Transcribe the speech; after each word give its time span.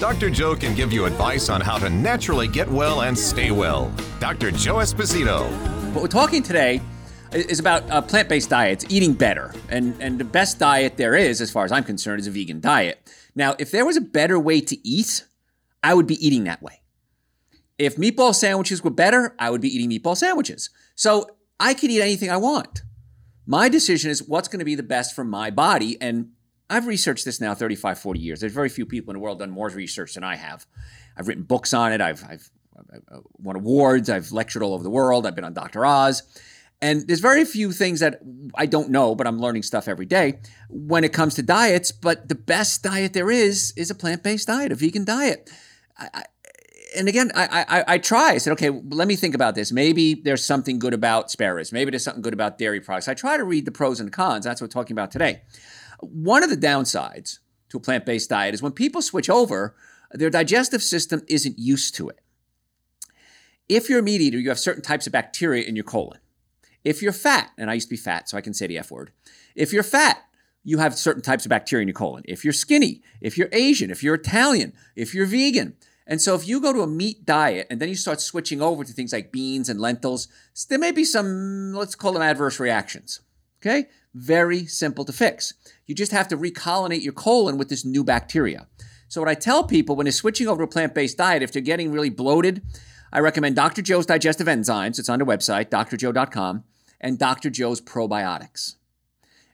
Dr. 0.00 0.30
Joe 0.30 0.56
can 0.56 0.74
give 0.74 0.94
you 0.94 1.04
advice 1.04 1.50
on 1.50 1.60
how 1.60 1.76
to 1.76 1.90
naturally 1.90 2.48
get 2.48 2.66
well 2.66 3.02
and 3.02 3.16
stay 3.16 3.50
well. 3.50 3.92
Dr. 4.18 4.50
Joe 4.50 4.76
Esposito. 4.76 5.46
What 5.92 6.00
we're 6.00 6.08
talking 6.08 6.42
today 6.42 6.80
is 7.32 7.60
about 7.60 7.88
uh, 7.90 8.00
plant-based 8.00 8.48
diets, 8.48 8.86
eating 8.88 9.12
better, 9.12 9.52
and 9.68 9.94
and 10.00 10.18
the 10.18 10.24
best 10.24 10.58
diet 10.58 10.96
there 10.96 11.14
is, 11.14 11.42
as 11.42 11.50
far 11.50 11.66
as 11.66 11.70
I'm 11.70 11.84
concerned, 11.84 12.18
is 12.18 12.26
a 12.26 12.30
vegan 12.30 12.60
diet. 12.60 13.12
Now, 13.34 13.54
if 13.58 13.72
there 13.72 13.84
was 13.84 13.98
a 13.98 14.00
better 14.00 14.40
way 14.40 14.62
to 14.62 14.88
eat, 14.88 15.26
I 15.82 15.92
would 15.92 16.06
be 16.06 16.14
eating 16.26 16.44
that 16.44 16.62
way. 16.62 16.80
If 17.76 17.96
meatball 17.96 18.34
sandwiches 18.34 18.82
were 18.82 18.88
better, 18.88 19.34
I 19.38 19.50
would 19.50 19.60
be 19.60 19.68
eating 19.68 19.90
meatball 19.90 20.16
sandwiches. 20.16 20.70
So 20.94 21.26
I 21.60 21.74
can 21.74 21.90
eat 21.90 22.00
anything 22.00 22.30
I 22.30 22.38
want. 22.38 22.84
My 23.44 23.68
decision 23.68 24.10
is 24.10 24.26
what's 24.26 24.48
going 24.48 24.60
to 24.60 24.64
be 24.64 24.76
the 24.76 24.82
best 24.82 25.14
for 25.14 25.24
my 25.24 25.50
body, 25.50 26.00
and 26.00 26.30
I've 26.70 26.86
researched 26.86 27.24
this 27.24 27.40
now 27.40 27.54
35, 27.54 27.98
40 27.98 28.20
years. 28.20 28.40
There's 28.40 28.52
very 28.52 28.68
few 28.68 28.86
people 28.86 29.10
in 29.10 29.14
the 29.16 29.20
world 29.20 29.40
done 29.40 29.50
more 29.50 29.68
research 29.68 30.14
than 30.14 30.24
I 30.24 30.36
have. 30.36 30.66
I've 31.16 31.28
written 31.28 31.42
books 31.42 31.74
on 31.74 31.92
it. 31.92 32.00
I've, 32.00 32.24
I've, 32.24 32.50
I've 33.12 33.22
won 33.38 33.56
awards. 33.56 34.08
I've 34.08 34.32
lectured 34.32 34.62
all 34.62 34.72
over 34.72 34.84
the 34.84 34.90
world. 34.90 35.26
I've 35.26 35.34
been 35.34 35.44
on 35.44 35.52
Dr. 35.52 35.84
Oz. 35.84 36.22
And 36.80 37.06
there's 37.06 37.20
very 37.20 37.44
few 37.44 37.72
things 37.72 38.00
that 38.00 38.20
I 38.54 38.64
don't 38.66 38.88
know, 38.88 39.14
but 39.14 39.26
I'm 39.26 39.38
learning 39.38 39.64
stuff 39.64 39.86
every 39.86 40.06
day 40.06 40.40
when 40.70 41.04
it 41.04 41.12
comes 41.12 41.34
to 41.34 41.42
diets. 41.42 41.92
But 41.92 42.28
the 42.28 42.34
best 42.34 42.82
diet 42.82 43.12
there 43.12 43.30
is 43.30 43.74
is 43.76 43.90
a 43.90 43.94
plant 43.94 44.22
based 44.22 44.46
diet, 44.46 44.72
a 44.72 44.74
vegan 44.74 45.04
diet. 45.04 45.50
I, 45.98 46.08
I, 46.14 46.24
and 46.96 47.06
again, 47.06 47.30
I, 47.34 47.64
I, 47.68 47.94
I 47.94 47.98
try. 47.98 48.30
I 48.30 48.38
said, 48.38 48.52
okay, 48.54 48.70
let 48.70 49.06
me 49.06 49.14
think 49.14 49.34
about 49.34 49.54
this. 49.54 49.70
Maybe 49.70 50.14
there's 50.14 50.44
something 50.44 50.78
good 50.78 50.94
about 50.94 51.30
spare 51.30 51.54
ribs. 51.54 51.72
Maybe 51.72 51.90
there's 51.90 52.02
something 52.02 52.22
good 52.22 52.32
about 52.32 52.58
dairy 52.58 52.80
products. 52.80 53.08
I 53.08 53.14
try 53.14 53.36
to 53.36 53.44
read 53.44 53.64
the 53.64 53.70
pros 53.70 54.00
and 54.00 54.12
cons. 54.12 54.44
That's 54.44 54.60
what 54.60 54.68
we're 54.68 54.80
talking 54.80 54.94
about 54.94 55.10
today. 55.10 55.42
One 56.00 56.42
of 56.42 56.50
the 56.50 56.56
downsides 56.56 57.38
to 57.70 57.76
a 57.76 57.80
plant 57.80 58.06
based 58.06 58.30
diet 58.30 58.54
is 58.54 58.62
when 58.62 58.72
people 58.72 59.02
switch 59.02 59.30
over, 59.30 59.74
their 60.12 60.30
digestive 60.30 60.82
system 60.82 61.22
isn't 61.28 61.58
used 61.58 61.94
to 61.96 62.08
it. 62.08 62.20
If 63.68 63.88
you're 63.88 64.00
a 64.00 64.02
meat 64.02 64.20
eater, 64.20 64.38
you 64.38 64.48
have 64.48 64.58
certain 64.58 64.82
types 64.82 65.06
of 65.06 65.12
bacteria 65.12 65.64
in 65.64 65.76
your 65.76 65.84
colon. 65.84 66.18
If 66.82 67.02
you're 67.02 67.12
fat, 67.12 67.50
and 67.56 67.70
I 67.70 67.74
used 67.74 67.88
to 67.88 67.94
be 67.94 67.96
fat, 67.96 68.28
so 68.28 68.36
I 68.36 68.40
can 68.40 68.54
say 68.54 68.66
the 68.66 68.78
F 68.78 68.90
word. 68.90 69.12
If 69.54 69.72
you're 69.72 69.82
fat, 69.82 70.24
you 70.64 70.78
have 70.78 70.96
certain 70.96 71.22
types 71.22 71.44
of 71.44 71.50
bacteria 71.50 71.82
in 71.82 71.88
your 71.88 71.94
colon. 71.94 72.22
If 72.26 72.44
you're 72.44 72.52
skinny, 72.52 73.02
if 73.20 73.38
you're 73.38 73.48
Asian, 73.52 73.90
if 73.90 74.02
you're 74.02 74.16
Italian, 74.16 74.72
if 74.96 75.14
you're 75.14 75.26
vegan. 75.26 75.76
And 76.06 76.20
so 76.20 76.34
if 76.34 76.48
you 76.48 76.60
go 76.60 76.72
to 76.72 76.80
a 76.80 76.86
meat 76.86 77.24
diet 77.24 77.68
and 77.70 77.80
then 77.80 77.88
you 77.88 77.94
start 77.94 78.20
switching 78.20 78.60
over 78.60 78.82
to 78.82 78.92
things 78.92 79.12
like 79.12 79.30
beans 79.30 79.68
and 79.68 79.80
lentils, 79.80 80.26
there 80.68 80.78
may 80.78 80.90
be 80.90 81.04
some, 81.04 81.72
let's 81.72 81.94
call 81.94 82.12
them 82.12 82.22
adverse 82.22 82.58
reactions. 82.58 83.20
Okay? 83.60 83.88
Very 84.14 84.66
simple 84.66 85.04
to 85.04 85.12
fix. 85.12 85.54
You 85.86 85.94
just 85.94 86.12
have 86.12 86.28
to 86.28 86.36
recolonate 86.36 87.02
your 87.02 87.12
colon 87.12 87.58
with 87.58 87.68
this 87.68 87.84
new 87.84 88.02
bacteria. 88.02 88.66
So, 89.08 89.20
what 89.20 89.28
I 89.28 89.34
tell 89.34 89.64
people 89.64 89.96
when 89.96 90.04
they're 90.04 90.12
switching 90.12 90.48
over 90.48 90.62
to 90.62 90.64
a 90.64 90.70
plant 90.70 90.94
based 90.94 91.18
diet, 91.18 91.42
if 91.42 91.52
they're 91.52 91.62
getting 91.62 91.92
really 91.92 92.10
bloated, 92.10 92.62
I 93.12 93.20
recommend 93.20 93.56
Dr. 93.56 93.82
Joe's 93.82 94.06
Digestive 94.06 94.46
Enzymes. 94.46 94.98
It's 94.98 95.08
on 95.08 95.18
the 95.18 95.24
website, 95.24 95.68
drjoe.com, 95.68 96.64
and 97.00 97.18
Dr. 97.18 97.50
Joe's 97.50 97.80
Probiotics. 97.80 98.76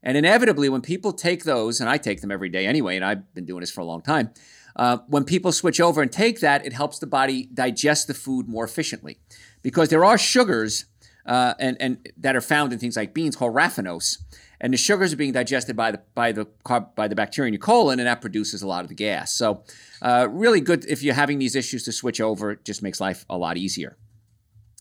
And 0.02 0.16
inevitably, 0.16 0.68
when 0.68 0.82
people 0.82 1.12
take 1.12 1.44
those, 1.44 1.80
and 1.80 1.88
I 1.88 1.96
take 1.96 2.20
them 2.20 2.30
every 2.30 2.48
day 2.48 2.66
anyway, 2.66 2.97
and 2.97 3.04
I've 3.04 3.34
been 3.34 3.47
doing 3.47 3.60
this 3.60 3.70
for 3.70 3.81
a 3.81 3.84
long 3.84 4.02
time, 4.02 4.31
uh, 4.76 4.98
when 5.08 5.25
people 5.25 5.52
switch 5.52 5.81
over 5.81 6.02
and 6.02 6.12
take 6.12 6.41
that, 6.41 6.66
it 6.66 6.75
helps 6.75 6.98
the 6.98 7.06
body 7.06 7.48
digest 7.52 8.06
the 8.06 8.14
food 8.14 8.48
more 8.48 8.64
efficiently. 8.64 9.19
Because 9.62 9.88
there 9.88 10.04
are 10.04 10.19
sugars 10.19 10.84
uh, 11.26 11.54
and, 11.59 11.76
and 11.81 12.09
that 12.16 12.34
are 12.37 12.41
found 12.41 12.72
in 12.72 12.78
things 12.78 12.97
like 12.97 13.12
beans 13.12 13.37
called 13.37 13.54
raffinose 13.54 14.19
and 14.60 14.72
the 14.72 14.76
sugars 14.76 15.12
are 15.12 15.16
being 15.16 15.32
digested 15.32 15.76
by 15.76 15.92
the 15.92 16.00
by 16.14 16.32
the 16.32 16.47
by 16.94 17.09
the 17.09 17.14
bacteria 17.14 17.48
in 17.48 17.54
your 17.54 17.60
colon, 17.60 17.98
and 17.98 18.06
that 18.06 18.20
produces 18.20 18.62
a 18.62 18.66
lot 18.66 18.82
of 18.82 18.88
the 18.88 18.94
gas. 18.94 19.32
So, 19.32 19.62
uh, 20.03 20.28
really 20.31 20.60
good 20.60 20.84
if 20.87 21.03
you're 21.03 21.14
having 21.14 21.38
these 21.38 21.54
issues 21.54 21.84
to 21.84 21.92
switch 21.92 22.20
over. 22.20 22.53
It 22.53 22.64
just 22.64 22.82
makes 22.82 23.00
life 23.00 23.25
a 23.28 23.37
lot 23.37 23.56
easier. 23.56 23.97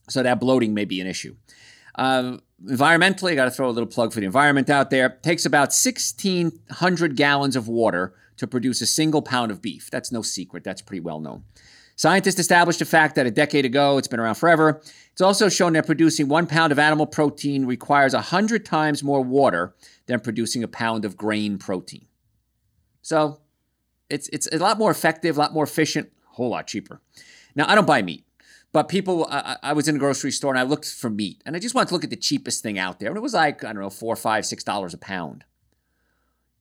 So 0.09 0.23
that 0.23 0.39
bloating 0.39 0.73
may 0.73 0.85
be 0.85 1.01
an 1.01 1.07
issue. 1.07 1.35
Uh, 1.95 2.37
environmentally, 2.63 3.31
I 3.31 3.35
got 3.35 3.45
to 3.45 3.51
throw 3.51 3.69
a 3.69 3.71
little 3.71 3.87
plug 3.87 4.13
for 4.13 4.19
the 4.19 4.25
environment 4.25 4.69
out 4.69 4.91
there. 4.91 5.07
It 5.07 5.23
takes 5.23 5.45
about 5.45 5.69
1,600 5.69 7.15
gallons 7.15 7.55
of 7.55 7.67
water 7.67 8.13
to 8.37 8.45
produce 8.45 8.81
a 8.81 8.85
single 8.85 9.21
pound 9.21 9.49
of 9.49 9.61
beef. 9.61 9.89
That's 9.89 10.11
no 10.11 10.21
secret. 10.21 10.63
That's 10.63 10.81
pretty 10.81 10.99
well 10.99 11.19
known. 11.19 11.43
Scientists 11.97 12.39
established 12.39 12.79
the 12.79 12.85
fact 12.85 13.15
that 13.15 13.25
a 13.25 13.31
decade 13.31 13.63
ago, 13.63 13.97
it's 13.97 14.07
been 14.07 14.19
around 14.19 14.35
forever, 14.35 14.81
it's 15.11 15.21
also 15.21 15.47
shown 15.47 15.73
that 15.73 15.85
producing 15.85 16.27
one 16.27 16.45
pound 16.45 16.73
of 16.73 16.79
animal 16.79 17.05
protein 17.05 17.65
requires 17.65 18.13
100 18.13 18.65
times 18.65 19.01
more 19.01 19.21
water 19.21 19.73
than 20.07 20.19
producing 20.19 20.61
a 20.61 20.67
pound 20.67 21.05
of 21.05 21.15
grain 21.15 21.57
protein. 21.57 22.05
So 23.01 23.39
it's, 24.09 24.27
it's 24.29 24.47
a 24.51 24.57
lot 24.57 24.77
more 24.77 24.91
effective, 24.91 25.37
a 25.37 25.39
lot 25.39 25.53
more 25.53 25.63
efficient, 25.63 26.11
a 26.31 26.35
whole 26.35 26.49
lot 26.49 26.67
cheaper. 26.67 27.01
Now, 27.55 27.65
I 27.69 27.75
don't 27.75 27.87
buy 27.87 28.01
meat, 28.01 28.25
but 28.73 28.89
people, 28.89 29.25
I, 29.31 29.55
I 29.63 29.73
was 29.73 29.87
in 29.87 29.95
a 29.95 29.99
grocery 29.99 30.31
store 30.31 30.51
and 30.51 30.59
I 30.59 30.63
looked 30.63 30.89
for 30.89 31.09
meat 31.09 31.41
and 31.45 31.55
I 31.55 31.59
just 31.59 31.73
wanted 31.73 31.87
to 31.89 31.93
look 31.93 32.03
at 32.03 32.09
the 32.09 32.17
cheapest 32.17 32.61
thing 32.61 32.77
out 32.77 32.99
there. 32.99 33.07
And 33.07 33.17
it 33.17 33.21
was 33.21 33.33
like, 33.33 33.63
I 33.63 33.71
don't 33.71 33.81
know, 33.81 33.89
four, 33.89 34.17
five, 34.17 34.45
six 34.45 34.65
dollars 34.65 34.93
a 34.93 34.97
pound 34.97 35.45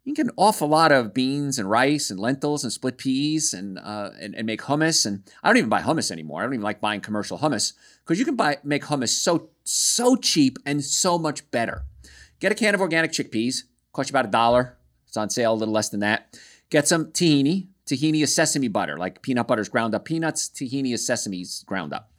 you 0.04 0.12
can 0.12 0.26
get 0.26 0.31
an 0.31 0.37
awful 0.37 0.69
lot 0.69 0.92
of 0.92 1.15
beans 1.15 1.59
and 1.59 1.69
rice 1.69 2.10
and 2.10 2.20
lentils 2.20 2.62
and 2.62 2.72
split 2.72 2.98
peas 2.98 3.54
and, 3.54 3.78
uh, 3.78 4.10
and, 4.20 4.34
and 4.34 4.47
make 4.47 4.60
hummus. 4.62 5.06
And 5.06 5.22
I 5.42 5.48
don't 5.48 5.56
even 5.56 5.70
buy 5.70 5.81
hummus 5.81 6.10
anymore. 6.10 6.41
I 6.41 6.44
don't 6.44 6.53
even 6.53 6.62
like 6.62 6.81
buying 6.81 7.00
commercial 7.00 7.38
hummus 7.38 7.72
because 8.04 8.19
you 8.19 8.26
can 8.26 8.37
buy 8.37 8.59
make 8.62 8.84
hummus 8.84 9.09
so 9.09 9.48
so 9.65 10.15
cheap 10.15 10.59
and 10.66 10.84
so 10.84 11.19
much 11.19 11.50
better. 11.50 11.84
Get 12.38 12.53
a 12.53 12.54
can 12.54 12.75
of 12.75 12.82
organic 12.82 13.12
chickpeas, 13.12 13.62
cost 13.94 14.10
you 14.10 14.12
about 14.12 14.26
a 14.26 14.31
dollar. 14.31 14.76
It's 15.06 15.16
on 15.16 15.31
sale 15.31 15.54
a 15.54 15.56
little 15.56 15.72
less 15.72 15.88
than 15.88 16.00
that. 16.00 16.38
Get 16.69 16.86
some 16.86 17.06
tahini. 17.06 17.69
Tahini 17.86 18.22
is 18.22 18.34
sesame 18.34 18.69
butter, 18.69 18.98
like 18.98 19.22
peanut 19.22 19.47
butter 19.47 19.62
is 19.62 19.69
ground 19.69 19.94
up 19.94 20.04
peanuts. 20.04 20.48
Tahini 20.48 20.92
is 20.92 21.06
sesame's 21.06 21.65
ground 21.65 21.92
up. 21.92 22.10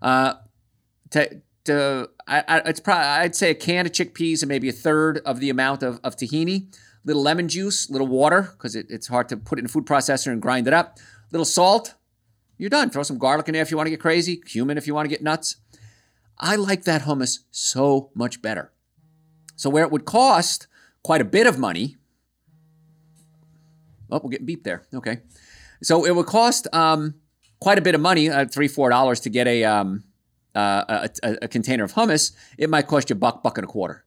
Uh, 0.00 0.34
to, 1.10 1.42
to, 1.64 2.10
I, 2.26 2.44
I, 2.46 2.58
it's 2.66 2.80
probably 2.80 3.04
I'd 3.04 3.34
say 3.34 3.50
a 3.50 3.54
can 3.54 3.86
of 3.86 3.92
chickpeas 3.92 4.42
and 4.42 4.48
maybe 4.48 4.68
a 4.68 4.72
third 4.72 5.18
of 5.24 5.40
the 5.40 5.50
amount 5.50 5.82
of, 5.82 6.00
of 6.04 6.16
tahini 6.16 6.68
little 7.06 7.22
lemon 7.22 7.48
juice, 7.48 7.88
little 7.88 8.08
water, 8.08 8.50
because 8.52 8.76
it, 8.76 8.86
it's 8.90 9.06
hard 9.06 9.28
to 9.30 9.36
put 9.36 9.58
it 9.58 9.60
in 9.60 9.66
a 9.66 9.68
food 9.68 9.86
processor 9.86 10.30
and 10.32 10.42
grind 10.42 10.66
it 10.66 10.74
up, 10.74 10.98
little 11.30 11.44
salt, 11.44 11.94
you're 12.58 12.70
done. 12.70 12.90
Throw 12.90 13.02
some 13.02 13.18
garlic 13.18 13.48
in 13.48 13.52
there 13.52 13.62
if 13.62 13.70
you 13.70 13.76
want 13.76 13.86
to 13.86 13.90
get 13.90 14.00
crazy, 14.00 14.36
cumin 14.36 14.76
if 14.76 14.86
you 14.86 14.94
want 14.94 15.06
to 15.06 15.10
get 15.10 15.22
nuts. 15.22 15.56
I 16.38 16.56
like 16.56 16.84
that 16.84 17.02
hummus 17.02 17.40
so 17.50 18.10
much 18.14 18.42
better. 18.42 18.72
So, 19.54 19.70
where 19.70 19.84
it 19.84 19.90
would 19.90 20.04
cost 20.04 20.66
quite 21.02 21.20
a 21.20 21.24
bit 21.24 21.46
of 21.46 21.58
money, 21.58 21.96
oh, 24.10 24.20
we're 24.22 24.30
getting 24.30 24.46
beep 24.46 24.64
there. 24.64 24.82
Okay. 24.92 25.20
So, 25.82 26.04
it 26.04 26.14
would 26.14 26.26
cost 26.26 26.66
um, 26.74 27.14
quite 27.60 27.78
a 27.78 27.82
bit 27.82 27.94
of 27.94 28.00
money, 28.00 28.28
uh, 28.28 28.46
three, 28.46 28.68
four 28.68 28.90
dollars 28.90 29.20
to 29.20 29.30
get 29.30 29.46
a, 29.46 29.64
um, 29.64 30.04
uh, 30.54 31.06
a, 31.22 31.28
a, 31.30 31.36
a 31.42 31.48
container 31.48 31.84
of 31.84 31.94
hummus. 31.94 32.32
It 32.58 32.68
might 32.68 32.86
cost 32.86 33.10
you 33.10 33.16
a 33.16 33.18
buck, 33.18 33.42
buck 33.42 33.58
and 33.58 33.64
a 33.64 33.68
quarter 33.68 34.04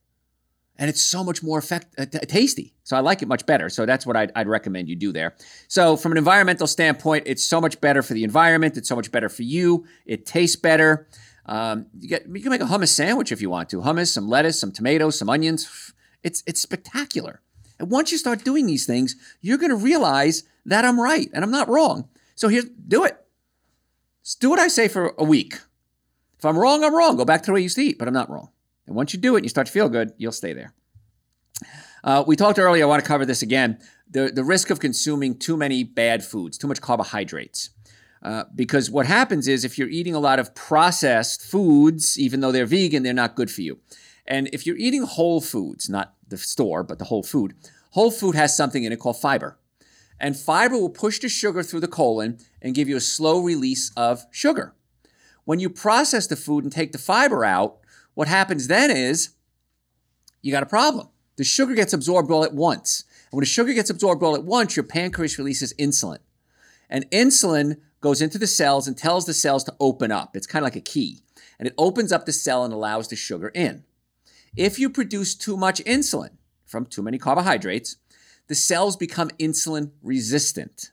and 0.79 0.89
it's 0.89 1.01
so 1.01 1.23
much 1.25 1.43
more 1.43 1.59
effect, 1.59 1.93
uh, 1.99 2.05
t- 2.05 2.19
tasty. 2.19 2.73
So 2.83 2.95
I 2.95 3.01
like 3.01 3.21
it 3.21 3.27
much 3.27 3.45
better. 3.45 3.69
So 3.69 3.85
that's 3.85 4.05
what 4.05 4.15
I'd, 4.15 4.31
I'd, 4.33 4.47
recommend 4.47 4.87
you 4.87 4.95
do 4.95 5.11
there. 5.11 5.35
So 5.67 5.97
from 5.97 6.13
an 6.13 6.17
environmental 6.17 6.67
standpoint, 6.67 7.25
it's 7.27 7.43
so 7.43 7.59
much 7.59 7.79
better 7.81 8.01
for 8.01 8.13
the 8.13 8.23
environment. 8.23 8.77
It's 8.77 8.87
so 8.87 8.95
much 8.95 9.11
better 9.11 9.27
for 9.27 9.43
you. 9.43 9.85
It 10.05 10.25
tastes 10.25 10.55
better. 10.55 11.07
Um, 11.45 11.87
you 11.99 12.07
get 12.07 12.25
you 12.27 12.41
can 12.41 12.49
make 12.49 12.61
a 12.61 12.65
hummus 12.65 12.89
sandwich 12.89 13.31
if 13.31 13.41
you 13.41 13.49
want 13.49 13.69
to. 13.69 13.81
Hummus, 13.81 14.07
some 14.07 14.27
lettuce, 14.27 14.59
some 14.59 14.71
tomatoes, 14.71 15.19
some 15.19 15.29
onions. 15.29 15.93
It's 16.23 16.43
it's 16.47 16.61
spectacular. 16.61 17.41
And 17.77 17.91
once 17.91 18.11
you 18.11 18.17
start 18.17 18.43
doing 18.43 18.65
these 18.65 18.85
things, 18.85 19.15
you're 19.41 19.57
going 19.57 19.71
to 19.71 19.75
realize 19.75 20.43
that 20.65 20.85
I'm 20.85 20.99
right 20.99 21.29
and 21.33 21.43
I'm 21.43 21.51
not 21.51 21.67
wrong. 21.67 22.07
So 22.35 22.47
here, 22.47 22.63
do 22.87 23.03
it. 23.03 23.17
Just 24.23 24.39
do 24.39 24.49
what 24.49 24.59
I 24.59 24.67
say 24.67 24.87
for 24.87 25.13
a 25.17 25.23
week. 25.23 25.55
If 26.37 26.45
I'm 26.45 26.57
wrong, 26.57 26.83
I'm 26.83 26.95
wrong. 26.95 27.17
Go 27.17 27.25
back 27.25 27.41
to 27.43 27.47
the 27.47 27.53
way 27.53 27.59
you 27.61 27.63
used 27.63 27.75
to 27.75 27.81
eat, 27.81 27.97
but 27.97 28.07
I'm 28.07 28.13
not 28.13 28.29
wrong. 28.29 28.49
And 28.89 28.95
once 28.95 29.13
you 29.13 29.19
do 29.19 29.35
it 29.35 29.37
and 29.37 29.45
you 29.45 29.49
start 29.49 29.67
to 29.67 29.73
feel 29.73 29.87
good, 29.87 30.13
you'll 30.17 30.31
stay 30.31 30.51
there. 30.51 30.73
Uh, 32.03 32.23
we 32.25 32.35
talked 32.35 32.57
earlier, 32.57 32.83
I 32.83 32.87
want 32.87 33.03
to 33.03 33.07
cover 33.07 33.23
this 33.23 33.43
again 33.43 33.79
the, 34.09 34.31
the 34.33 34.43
risk 34.43 34.71
of 34.71 34.79
consuming 34.79 35.37
too 35.37 35.55
many 35.55 35.83
bad 35.83 36.23
foods, 36.23 36.57
too 36.57 36.67
much 36.67 36.81
carbohydrates. 36.81 37.69
Uh, 38.23 38.45
because 38.55 38.89
what 38.89 39.05
happens 39.05 39.47
is 39.47 39.63
if 39.63 39.77
you're 39.77 39.87
eating 39.89 40.15
a 40.15 40.19
lot 40.19 40.39
of 40.39 40.55
processed 40.55 41.43
foods, 41.43 42.17
even 42.17 42.39
though 42.39 42.51
they're 42.51 42.65
vegan, 42.65 43.03
they're 43.03 43.13
not 43.13 43.35
good 43.35 43.51
for 43.51 43.61
you. 43.61 43.79
And 44.25 44.49
if 44.51 44.65
you're 44.65 44.75
eating 44.77 45.03
whole 45.03 45.39
foods, 45.39 45.87
not 45.87 46.15
the 46.27 46.37
store, 46.37 46.83
but 46.83 46.97
the 46.97 47.05
whole 47.05 47.21
food, 47.21 47.53
whole 47.91 48.09
food 48.09 48.33
has 48.33 48.57
something 48.57 48.83
in 48.83 48.91
it 48.91 48.99
called 48.99 49.21
fiber. 49.21 49.59
And 50.19 50.35
fiber 50.35 50.75
will 50.75 50.89
push 50.89 51.19
the 51.19 51.29
sugar 51.29 51.61
through 51.61 51.81
the 51.81 51.87
colon 51.87 52.39
and 52.59 52.73
give 52.73 52.89
you 52.89 52.97
a 52.97 53.01
slow 53.01 53.39
release 53.39 53.91
of 53.95 54.25
sugar. 54.31 54.73
When 55.45 55.59
you 55.59 55.69
process 55.69 56.25
the 56.25 56.35
food 56.35 56.63
and 56.63 56.73
take 56.73 56.91
the 56.91 56.97
fiber 56.97 57.45
out, 57.45 57.78
what 58.19 58.27
happens 58.27 58.67
then 58.67 58.91
is 58.91 59.29
you 60.41 60.51
got 60.51 60.61
a 60.61 60.65
problem. 60.65 61.07
The 61.37 61.45
sugar 61.45 61.73
gets 61.73 61.93
absorbed 61.93 62.29
all 62.29 62.43
at 62.43 62.53
once. 62.53 63.05
And 63.31 63.37
when 63.37 63.43
the 63.43 63.49
sugar 63.49 63.73
gets 63.73 63.89
absorbed 63.89 64.21
all 64.23 64.35
at 64.35 64.43
once, 64.43 64.75
your 64.75 64.83
pancreas 64.83 65.37
releases 65.37 65.73
insulin. 65.75 66.17
And 66.89 67.09
insulin 67.11 67.77
goes 68.01 68.21
into 68.21 68.37
the 68.37 68.45
cells 68.45 68.89
and 68.89 68.97
tells 68.97 69.25
the 69.25 69.33
cells 69.33 69.63
to 69.63 69.75
open 69.79 70.11
up. 70.11 70.35
It's 70.35 70.47
kind 70.47 70.63
of 70.63 70.65
like 70.65 70.75
a 70.75 70.81
key. 70.81 71.21
And 71.57 71.65
it 71.65 71.73
opens 71.77 72.11
up 72.11 72.25
the 72.25 72.33
cell 72.33 72.65
and 72.65 72.73
allows 72.73 73.07
the 73.07 73.15
sugar 73.15 73.53
in. 73.55 73.85
If 74.53 74.79
you 74.79 74.89
produce 74.89 75.33
too 75.33 75.55
much 75.55 75.81
insulin 75.85 76.31
from 76.65 76.87
too 76.87 77.01
many 77.01 77.19
carbohydrates, 77.19 77.95
the 78.49 78.55
cells 78.55 78.97
become 78.97 79.29
insulin 79.39 79.91
resistant. 80.03 80.91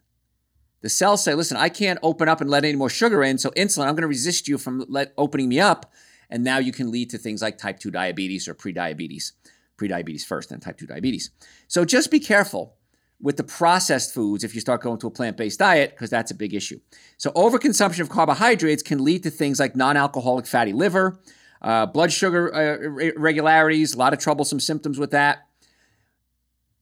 The 0.80 0.88
cells 0.88 1.24
say, 1.24 1.34
listen, 1.34 1.56
I 1.56 1.70
can't 1.70 1.98
open 2.04 2.28
up 2.28 2.40
and 2.40 2.48
let 2.48 2.64
any 2.64 2.76
more 2.76 2.88
sugar 2.88 3.24
in, 3.24 3.38
so 3.38 3.50
insulin, 3.50 3.88
I'm 3.88 3.94
going 3.94 4.02
to 4.02 4.06
resist 4.06 4.46
you 4.46 4.58
from 4.58 4.84
let, 4.88 5.12
opening 5.18 5.48
me 5.48 5.58
up. 5.58 5.92
And 6.30 6.42
now 6.42 6.58
you 6.58 6.72
can 6.72 6.90
lead 6.90 7.10
to 7.10 7.18
things 7.18 7.42
like 7.42 7.58
type 7.58 7.78
2 7.78 7.90
diabetes 7.90 8.48
or 8.48 8.54
prediabetes. 8.54 9.32
Prediabetes 9.78 10.24
first, 10.24 10.50
then 10.50 10.60
type 10.60 10.78
2 10.78 10.86
diabetes. 10.86 11.30
So 11.68 11.84
just 11.84 12.10
be 12.10 12.20
careful 12.20 12.76
with 13.20 13.36
the 13.36 13.44
processed 13.44 14.12
foods 14.12 14.44
if 14.44 14.54
you 14.54 14.60
start 14.60 14.82
going 14.82 14.98
to 14.98 15.06
a 15.06 15.10
plant 15.10 15.36
based 15.36 15.58
diet, 15.58 15.90
because 15.90 16.10
that's 16.10 16.30
a 16.30 16.34
big 16.34 16.54
issue. 16.54 16.78
So, 17.16 17.30
overconsumption 17.32 18.00
of 18.00 18.08
carbohydrates 18.08 18.82
can 18.82 19.02
lead 19.02 19.22
to 19.22 19.30
things 19.30 19.58
like 19.58 19.74
non 19.74 19.96
alcoholic 19.96 20.46
fatty 20.46 20.72
liver, 20.72 21.18
uh, 21.62 21.86
blood 21.86 22.12
sugar 22.12 22.54
uh, 22.54 23.00
irregularities, 23.00 23.94
a 23.94 23.98
lot 23.98 24.12
of 24.12 24.18
troublesome 24.18 24.60
symptoms 24.60 24.98
with 24.98 25.12
that. 25.12 25.46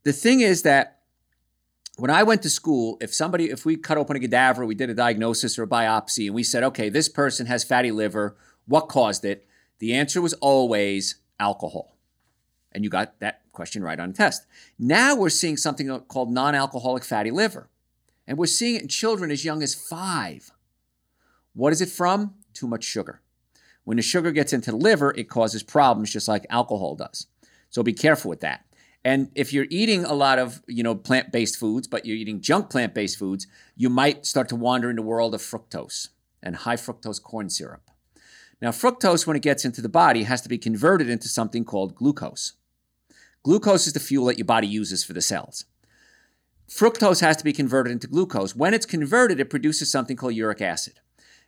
The 0.03 0.13
thing 0.13 0.41
is 0.41 0.63
that 0.63 1.01
when 1.97 2.11
I 2.11 2.25
went 2.25 2.43
to 2.43 2.51
school, 2.51 2.99
if 3.01 3.15
somebody, 3.15 3.51
if 3.51 3.65
we 3.65 3.77
cut 3.77 3.97
open 3.97 4.17
a 4.17 4.21
cadaver, 4.21 4.67
we 4.67 4.75
did 4.75 4.91
a 4.91 4.95
diagnosis 4.95 5.59
or 5.59 5.63
a 5.63 5.67
biopsy, 5.67 6.27
and 6.27 6.35
we 6.35 6.43
said, 6.43 6.65
okay, 6.65 6.89
this 6.89 7.09
person 7.09 7.47
has 7.47 7.63
fatty 7.63 7.93
liver, 7.93 8.37
what 8.67 8.89
caused 8.89 9.25
it? 9.25 9.47
The 9.79 9.95
answer 9.95 10.21
was 10.21 10.35
always 10.35 11.17
alcohol. 11.39 11.97
And 12.73 12.85
you 12.85 12.91
got 12.91 13.21
that 13.21 13.43
question 13.53 13.83
right 13.83 14.01
on 14.01 14.13
test. 14.13 14.47
Now 14.79 15.15
we're 15.15 15.31
seeing 15.31 15.57
something 15.57 16.01
called 16.09 16.33
non 16.33 16.55
alcoholic 16.55 17.05
fatty 17.05 17.31
liver. 17.31 17.69
And 18.27 18.39
we're 18.39 18.47
seeing 18.47 18.77
it 18.77 18.83
in 18.83 18.89
children 18.89 19.31
as 19.31 19.45
young 19.45 19.63
as 19.63 19.75
five. 19.75 20.51
What 21.53 21.73
is 21.73 21.81
it 21.81 21.91
from? 21.91 22.35
Too 22.53 22.67
much 22.67 22.85
sugar. 22.85 23.21
When 23.85 23.99
the 23.99 24.03
sugar 24.03 24.33
gets 24.33 24.53
into 24.53 24.71
the 24.71 24.77
liver, 24.77 25.13
it 25.17 25.29
causes 25.29 25.63
problems 25.63 26.13
just 26.13 26.27
like 26.27 26.47
alcohol 26.49 26.97
does. 26.97 27.27
So 27.69 27.83
be 27.83 27.93
careful 27.93 28.31
with 28.31 28.41
that. 28.41 28.65
And 29.05 29.31
if 29.35 29.53
you're 29.53 29.67
eating 29.69 30.05
a 30.05 30.15
lot 30.15 30.39
of, 30.39 30.63
you 30.67 30.83
know, 30.83 30.95
plant-based 30.95 31.59
foods, 31.59 31.87
but 31.87 32.07
you're 32.07 32.17
eating 32.17 32.41
junk 32.41 32.71
plant-based 32.71 33.19
foods, 33.19 33.47
you 33.77 33.91
might 33.91 34.25
start 34.25 34.49
to 34.49 34.57
wander 34.57 34.89
in 34.89 34.97
the 34.97 35.03
world 35.03 35.35
of 35.35 35.43
fructose 35.43 36.09
and 36.43 36.57
high 36.57 36.77
fructose 36.77 37.23
corn 37.23 37.51
syrup. 37.51 37.91
Now, 38.65 38.71
fructose, 38.71 39.27
when 39.27 39.37
it 39.37 39.43
gets 39.43 39.67
into 39.67 39.83
the 39.83 39.91
body, 39.91 40.23
has 40.23 40.41
to 40.41 40.49
be 40.49 40.57
converted 40.57 41.11
into 41.11 41.29
something 41.29 41.67
called 41.67 41.95
glucose. 41.95 42.55
Glucose 43.43 43.87
is 43.87 43.93
the 43.93 44.01
fuel 44.01 44.25
that 44.25 44.39
your 44.39 44.47
body 44.47 44.67
uses 44.67 45.05
for 45.05 45.13
the 45.13 45.21
cells. 45.21 45.67
Fructose 46.67 47.21
has 47.21 47.37
to 47.37 47.45
be 47.45 47.53
converted 47.53 47.93
into 47.93 48.07
glucose. 48.07 48.57
When 48.57 48.73
it's 48.73 48.87
converted, 48.87 49.39
it 49.39 49.51
produces 49.51 49.93
something 49.93 50.17
called 50.17 50.35
uric 50.35 50.63
acid. 50.63 50.95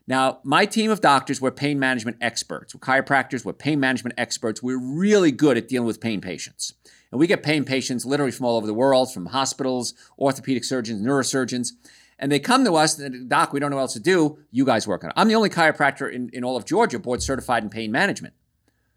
Now, 0.06 0.40
my 0.44 0.66
team 0.66 0.90
of 0.90 1.00
doctors, 1.00 1.40
we're 1.40 1.52
pain 1.52 1.78
management 1.78 2.18
experts. 2.20 2.74
We're 2.74 2.80
chiropractors, 2.80 3.46
we're 3.46 3.54
pain 3.54 3.80
management 3.80 4.16
experts. 4.18 4.62
We're 4.62 4.76
really 4.78 5.32
good 5.32 5.56
at 5.56 5.68
dealing 5.68 5.86
with 5.86 6.02
pain 6.02 6.20
patients. 6.20 6.74
And 7.10 7.18
we 7.18 7.26
get 7.26 7.42
pain 7.42 7.64
patients 7.64 8.04
literally 8.04 8.30
from 8.30 8.44
all 8.44 8.58
over 8.58 8.66
the 8.66 8.74
world, 8.74 9.10
from 9.10 9.24
hospitals, 9.24 9.94
orthopedic 10.18 10.64
surgeons, 10.64 11.00
neurosurgeons. 11.00 11.70
And 12.18 12.32
they 12.32 12.38
come 12.38 12.64
to 12.64 12.74
us, 12.74 12.98
and 12.98 13.28
Doc, 13.28 13.52
we 13.52 13.60
don't 13.60 13.70
know 13.70 13.76
what 13.76 13.82
else 13.82 13.92
to 13.92 14.00
do. 14.00 14.38
You 14.50 14.64
guys 14.64 14.86
work 14.86 15.04
on 15.04 15.10
it. 15.10 15.14
I'm 15.16 15.28
the 15.28 15.34
only 15.34 15.50
chiropractor 15.50 16.10
in, 16.10 16.30
in 16.32 16.44
all 16.44 16.56
of 16.56 16.64
Georgia 16.64 16.98
board 16.98 17.22
certified 17.22 17.62
in 17.62 17.68
pain 17.68 17.92
management. 17.92 18.34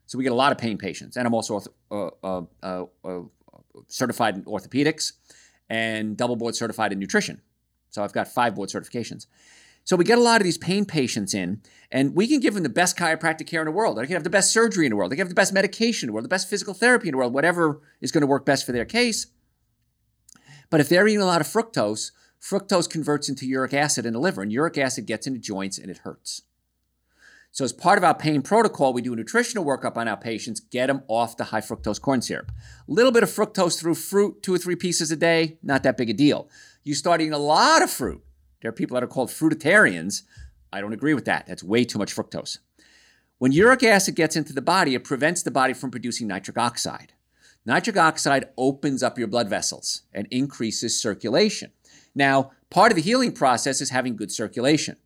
So 0.06 0.18
we 0.18 0.24
get 0.24 0.32
a 0.32 0.36
lot 0.36 0.52
of 0.52 0.58
pain 0.58 0.78
patients. 0.78 1.18
And 1.18 1.28
I'm 1.28 1.34
also 1.34 1.62
uh, 1.92 2.10
uh, 2.24 2.42
uh, 2.64 2.86
uh, 3.04 3.20
certified 3.88 4.38
in 4.38 4.44
orthopedics 4.46 5.14
and 5.70 6.18
double 6.18 6.36
board 6.36 6.56
certified 6.56 6.94
in 6.94 7.00
nutrition. 7.00 7.42
So 7.90 8.04
I've 8.04 8.14
got 8.14 8.28
five 8.28 8.56
board 8.56 8.70
certifications. 8.70 9.28
So 9.84 9.96
we 9.96 10.04
get 10.04 10.18
a 10.18 10.22
lot 10.22 10.40
of 10.40 10.44
these 10.44 10.58
pain 10.58 10.86
patients 10.86 11.34
in, 11.34 11.62
and 11.92 12.16
we 12.16 12.28
can 12.28 12.40
give 12.40 12.54
them 12.54 12.64
the 12.64 12.70
best 12.70 12.96
chiropractic 12.98 13.48
care 13.48 13.62
in 13.62 13.66
the 13.66 13.72
world. 13.72 13.98
They 13.98 14.06
can 14.06 14.14
have 14.14 14.24
the 14.24 14.30
best 14.30 14.54
surgery 14.54 14.86
in 14.86 14.92
the 14.92 14.96
world. 14.96 15.12
They 15.12 15.16
can 15.16 15.26
have 15.26 15.30
the 15.30 15.36
best 15.36 15.52
medication 15.52 16.08
in 16.08 16.12
the 16.12 16.14
world, 16.14 16.26
the 16.26 16.30
best 16.30 16.50
physical 16.50 16.74
therapy 16.74 17.08
in 17.08 17.14
the 17.14 17.18
world, 17.18 17.34
whatever 17.34 17.82
is 18.00 18.12
going 18.12 18.22
to 18.22 18.28
work 18.28 18.46
best 18.46 18.66
for 18.66 18.72
their 18.72 18.86
case. 18.86 19.28
But 20.70 20.80
if 20.80 20.90
they're 20.90 21.08
eating 21.08 21.22
a 21.22 21.26
lot 21.26 21.42
of 21.42 21.48
fructose, 21.48 22.12
fructose 22.42 22.90
converts 22.90 23.30
into 23.30 23.46
uric 23.46 23.74
acid 23.74 24.06
in 24.06 24.14
the 24.14 24.20
liver, 24.20 24.42
and 24.42 24.52
uric 24.52 24.78
acid 24.78 25.06
gets 25.06 25.28
into 25.28 25.40
joints 25.40 25.78
and 25.78 25.90
it 25.90 26.00
hurts. 26.00 26.44
So, 27.52 27.66
as 27.66 27.74
part 27.74 27.98
of 27.98 28.04
our 28.04 28.14
pain 28.14 28.42
protocol, 28.44 28.94
we 28.94 29.02
do 29.02 29.14
a 29.14 29.16
nutritional 29.16 29.66
workup 29.66 29.98
on 29.98 30.08
our 30.08 30.18
patients, 30.18 30.60
get 30.60 30.88
them 30.88 31.04
off 31.08 31.36
the 31.36 31.46
high 31.46 31.62
fructose 31.62 32.00
corn 32.00 32.22
syrup. 32.22 32.52
A 32.88 32.92
little 32.92 33.12
bit 33.12 33.24
of 33.24 33.30
fructose 33.30 33.80
through 33.80 33.96
fruit, 33.96 34.44
two 34.44 34.54
or 34.54 34.60
three 34.60 34.76
pieces 34.76 35.12
a 35.12 35.16
day, 35.16 35.58
not 35.64 35.84
that 35.84 35.98
big 35.98 36.12
a 36.12 36.14
deal. 36.14 36.48
You 36.84 36.94
start 36.94 37.22
eating 37.22 37.34
a 37.34 37.40
lot 37.40 37.82
of 37.82 37.90
fruit, 37.90 38.24
there 38.62 38.70
are 38.70 38.74
people 38.74 38.96
that 38.96 39.04
are 39.04 39.08
called 39.08 39.30
fruitarians. 39.30 40.24
I 40.72 40.82
don't 40.82 40.94
agree 40.94 41.14
with 41.14 41.26
that. 41.26 41.48
That's 41.48 41.64
way 41.64 41.86
too 41.86 41.98
much 41.98 42.16
fructose. 42.16 42.60
When 43.38 43.52
uric 43.52 43.84
acid 43.84 44.16
gets 44.16 44.36
into 44.36 44.54
the 44.54 44.62
body, 44.62 44.96
it 44.96 45.04
prevents 45.04 45.44
the 45.44 45.52
body 45.52 45.74
from 45.74 45.92
producing 45.92 46.28
nitric 46.28 46.58
oxide. 46.58 47.14
Nitric 47.66 47.98
oxide 47.98 48.50
opens 48.58 49.02
up 49.02 49.18
your 49.18 49.28
blood 49.28 49.50
vessels 49.50 50.04
and 50.14 50.28
increases 50.30 51.00
circulation. 51.00 51.72
Now, 52.16 52.52
part 52.70 52.92
of 52.92 52.96
the 52.96 53.02
healing 53.02 53.32
process 53.32 53.82
is 53.82 53.90
having 53.90 54.16
good 54.16 54.32
circulation. 54.32 54.98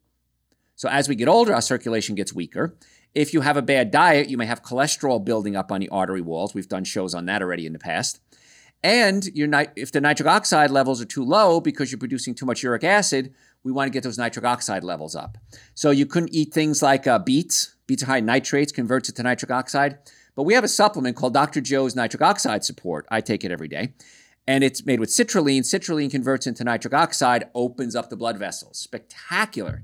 So, 0.76 0.90
as 0.90 1.08
we 1.08 1.16
get 1.16 1.28
older, 1.28 1.54
our 1.54 1.62
circulation 1.62 2.16
gets 2.16 2.34
weaker. 2.34 2.76
If 3.14 3.34
you 3.34 3.42
have 3.42 3.58
a 3.58 3.62
bad 3.62 3.92
diet, 3.92 4.30
you 4.30 4.38
may 4.38 4.48
have 4.48 4.64
cholesterol 4.64 5.24
building 5.24 5.56
up 5.56 5.72
on 5.72 5.80
the 5.80 5.90
artery 5.90 6.22
walls. 6.22 6.54
We've 6.54 6.68
done 6.68 6.84
shows 6.84 7.14
on 7.14 7.26
that 7.28 7.42
already 7.42 7.66
in 7.66 7.74
the 7.74 7.80
past. 7.80 8.20
And 8.84 9.30
if 9.34 9.92
the 9.92 10.02
nitric 10.02 10.28
oxide 10.28 10.70
levels 10.70 11.02
are 11.02 11.06
too 11.06 11.24
low 11.24 11.62
because 11.62 11.92
you're 11.92 12.00
producing 12.00 12.36
too 12.36 12.46
much 12.46 12.64
uric 12.64 12.84
acid, 12.84 13.34
we 13.64 13.72
want 13.72 13.88
to 13.88 13.94
get 13.94 14.04
those 14.04 14.18
nitric 14.18 14.44
oxide 14.44 14.84
levels 14.84 15.16
up. 15.16 15.38
So 15.74 15.92
you 15.92 16.06
couldn't 16.06 16.34
eat 16.34 16.54
things 16.54 16.82
like 16.82 17.08
uh, 17.08 17.20
beets. 17.20 17.76
Beets 17.88 18.04
are 18.04 18.08
high 18.08 18.18
in 18.18 18.26
nitrates, 18.26 18.74
converts 18.74 19.08
it 19.08 19.16
to 19.16 19.24
nitric 19.24 19.52
oxide. 19.52 20.00
But 20.36 20.44
we 20.44 20.54
have 20.56 20.64
a 20.64 20.70
supplement 20.70 21.16
called 21.16 21.34
Dr. 21.34 21.62
Joe's 21.62 21.96
Nitric 21.96 22.22
Oxide 22.22 22.66
Support. 22.66 23.06
I 23.10 23.22
take 23.22 23.46
it 23.46 23.52
every 23.52 23.68
day. 23.68 23.94
And 24.48 24.64
it's 24.64 24.86
made 24.86 25.00
with 25.00 25.10
citrulline. 25.10 25.62
Citrulline 25.62 26.12
converts 26.12 26.48
into 26.48 26.64
nitric 26.64 26.94
oxide, 26.94 27.50
opens 27.56 27.96
up 27.96 28.10
the 28.10 28.18
blood 28.18 28.38
vessels. 28.38 28.78
Spectacular 28.78 29.84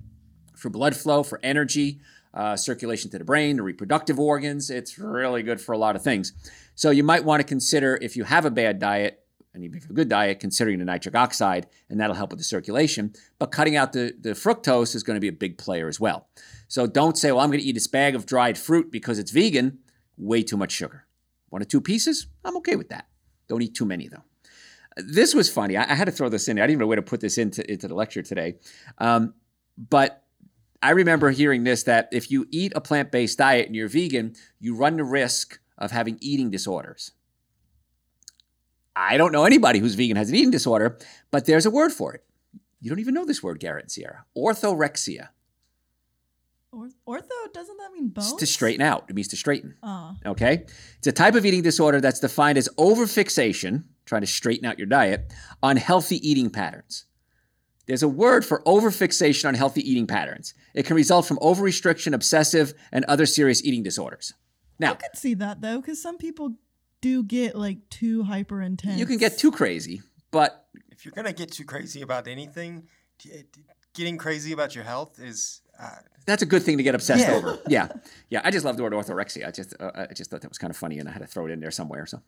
for 0.56 0.70
blood 0.70 0.96
flow, 0.96 1.24
for 1.24 1.40
energy, 1.42 2.02
uh, 2.34 2.56
circulation 2.56 3.10
to 3.12 3.18
the 3.18 3.24
brain, 3.24 3.56
the 3.56 3.64
reproductive 3.64 4.20
organs. 4.20 4.70
It's 4.70 5.00
really 5.00 5.44
good 5.44 5.62
for 5.62 5.72
a 5.72 5.78
lot 5.78 5.96
of 5.96 6.04
things. 6.04 6.34
So 6.76 6.92
you 6.92 7.04
might 7.04 7.24
want 7.24 7.40
to 7.40 7.48
consider 7.48 7.98
if 8.02 8.16
you 8.16 8.26
have 8.26 8.46
a 8.46 8.52
bad 8.52 8.80
diet, 8.80 9.24
and 9.54 9.64
even 9.64 9.78
if 9.78 9.86
you 9.86 9.92
a 9.92 9.94
good 9.94 10.10
diet, 10.10 10.40
considering 10.40 10.80
the 10.80 10.86
nitric 10.86 11.16
oxide, 11.16 11.68
and 11.90 12.00
that'll 12.00 12.16
help 12.16 12.32
with 12.32 12.40
the 12.40 12.46
circulation. 12.46 13.14
But 13.40 13.52
cutting 13.52 13.76
out 13.76 13.94
the, 13.94 14.14
the 14.20 14.32
fructose 14.32 14.94
is 14.94 15.04
going 15.04 15.16
to 15.16 15.22
be 15.22 15.28
a 15.28 15.34
big 15.34 15.58
player 15.58 15.88
as 15.88 16.00
well. 16.00 16.28
So 16.68 16.86
don't 16.86 17.18
say, 17.18 17.32
well, 17.32 17.42
I'm 17.42 17.50
going 17.50 17.62
to 17.62 17.66
eat 17.66 17.74
this 17.74 17.88
bag 17.88 18.14
of 18.14 18.26
dried 18.26 18.58
fruit 18.58 18.92
because 18.92 19.18
it's 19.18 19.32
vegan. 19.32 19.80
Way 20.18 20.44
too 20.44 20.58
much 20.58 20.72
sugar. 20.72 21.06
One 21.50 21.62
or 21.62 21.66
two 21.66 21.82
pieces, 21.82 22.28
I'm 22.46 22.58
okay 22.58 22.76
with 22.76 22.90
that. 22.90 23.08
Don't 23.48 23.62
eat 23.64 23.74
too 23.74 23.86
many, 23.86 24.08
though. 24.08 24.24
This 25.06 25.34
was 25.34 25.50
funny. 25.50 25.78
I, 25.78 25.84
I 25.84 25.96
had 25.96 26.06
to 26.06 26.12
throw 26.12 26.30
this 26.30 26.48
in. 26.48 26.58
I 26.58 26.62
didn't 26.62 26.72
even 26.72 26.80
know 26.82 26.88
where 26.88 26.96
to 26.96 27.02
put 27.02 27.22
this 27.22 27.38
into, 27.38 27.70
into 27.72 27.88
the 27.88 27.96
lecture 27.96 28.22
today. 28.22 28.56
Um, 28.98 29.34
but 29.78 30.24
I 30.82 30.92
remember 30.92 31.30
hearing 31.32 31.64
this 31.64 31.84
that 31.84 32.10
if 32.12 32.32
you 32.32 32.48
eat 32.52 32.74
a 32.76 32.82
plant 32.82 33.12
based 33.12 33.38
diet 33.38 33.68
and 33.68 33.76
you're 33.76 33.90
vegan, 33.90 34.36
you 34.60 34.76
run 34.76 34.98
the 34.98 35.04
risk 35.04 35.60
of 35.78 35.92
having 35.92 36.18
eating 36.22 36.50
disorders. 36.50 37.12
I 38.96 39.18
don't 39.18 39.32
know 39.32 39.46
anybody 39.46 39.80
who's 39.80 39.96
vegan 39.96 40.18
has 40.18 40.30
an 40.30 40.36
eating 40.36 40.52
disorder, 40.52 40.98
but 41.32 41.46
there's 41.46 41.66
a 41.66 41.72
word 41.72 41.92
for 41.92 42.14
it. 42.14 42.24
You 42.82 42.90
don't 42.90 43.00
even 43.00 43.14
know 43.14 43.26
this 43.26 43.44
word, 43.44 43.60
Garrett 43.60 43.86
and 43.86 43.92
Sierra. 43.92 44.26
Orthorexia. 44.38 45.30
Or- 46.72 46.90
ortho, 47.08 47.54
doesn't 47.54 47.78
that 47.78 47.92
mean 47.94 48.10
bones? 48.10 48.32
It's 48.32 48.40
to 48.40 48.46
straighten 48.46 48.82
out. 48.82 49.06
It 49.10 49.16
means 49.16 49.30
to 49.30 49.38
straighten. 49.38 49.76
Oh. 49.82 50.16
Okay? 50.26 50.66
It's 50.98 51.08
a 51.08 51.12
type 51.12 51.36
of 51.36 51.46
eating 51.46 51.62
disorder 51.62 52.00
that's 52.00 52.20
defined 52.20 52.58
as 52.58 52.70
overfixation, 52.78 53.86
trying 54.10 54.22
to 54.22 54.28
straighten 54.28 54.66
out 54.66 54.78
your 54.80 54.88
diet, 54.88 55.32
on 55.64 55.78
healthy 55.78 56.18
eating 56.28 56.50
patterns. 56.50 57.06
There's 57.86 58.04
a 58.04 58.08
word 58.08 58.44
for 58.44 58.62
overfixation 58.64 59.48
on 59.48 59.54
healthy 59.54 59.90
eating 59.90 60.08
patterns. 60.08 60.54
It 60.74 60.86
can 60.86 60.96
result 60.96 61.26
from 61.28 61.38
overrestriction, 61.38 62.14
obsessive, 62.14 62.74
and 62.92 63.06
other 63.06 63.26
serious 63.26 63.64
eating 63.64 63.84
disorders. 63.84 64.34
Now, 64.80 64.92
I 64.92 64.96
could 64.96 65.16
see 65.16 65.36
that 65.36 65.62
though, 65.62 65.80
because 65.80 66.02
some 66.02 66.18
people 66.18 66.56
do 67.02 67.24
get 67.24 67.56
like 67.56 67.88
too 67.90 68.24
hyper 68.24 68.62
intense. 68.62 69.00
you 69.00 69.06
can 69.06 69.18
get 69.18 69.38
too 69.38 69.52
crazy, 69.52 70.02
but 70.32 70.66
If 70.92 71.06
you're 71.06 71.14
gonna 71.14 71.32
get 71.34 71.52
too 71.52 71.64
crazy 71.66 72.02
about 72.02 72.28
anything, 72.28 72.88
d- 73.20 73.44
d- 73.52 73.62
getting 73.94 74.18
crazy 74.18 74.52
about 74.52 74.76
your 74.76 74.84
health 74.84 75.20
is. 75.20 75.62
Uh, 75.82 75.90
that's 76.26 76.44
a 76.44 76.46
good 76.46 76.62
thing 76.62 76.78
to 76.78 76.84
get 76.84 76.94
obsessed 76.94 77.26
Yeah. 77.28 77.34
over. 77.34 77.60
Yeah, 77.68 77.88
yeah. 78.30 78.42
I 78.44 78.52
just 78.52 78.64
love 78.66 78.78
the 78.78 78.84
word 78.84 78.94
orthorexia. 78.94 79.48
I 79.48 79.52
just, 79.52 79.74
uh, 79.80 79.92
I 79.96 80.14
just 80.14 80.30
thought 80.30 80.42
that 80.42 80.50
was 80.50 80.58
kind 80.60 80.70
of 80.70 80.78
funny, 80.78 81.00
and 81.00 81.10
I 81.10 81.12
had 81.12 81.22
to 81.22 81.28
throw 81.28 81.46
it 81.48 81.52
in 81.52 81.60
there 81.60 81.72
somewhere. 81.72 82.06
So, 82.06 82.22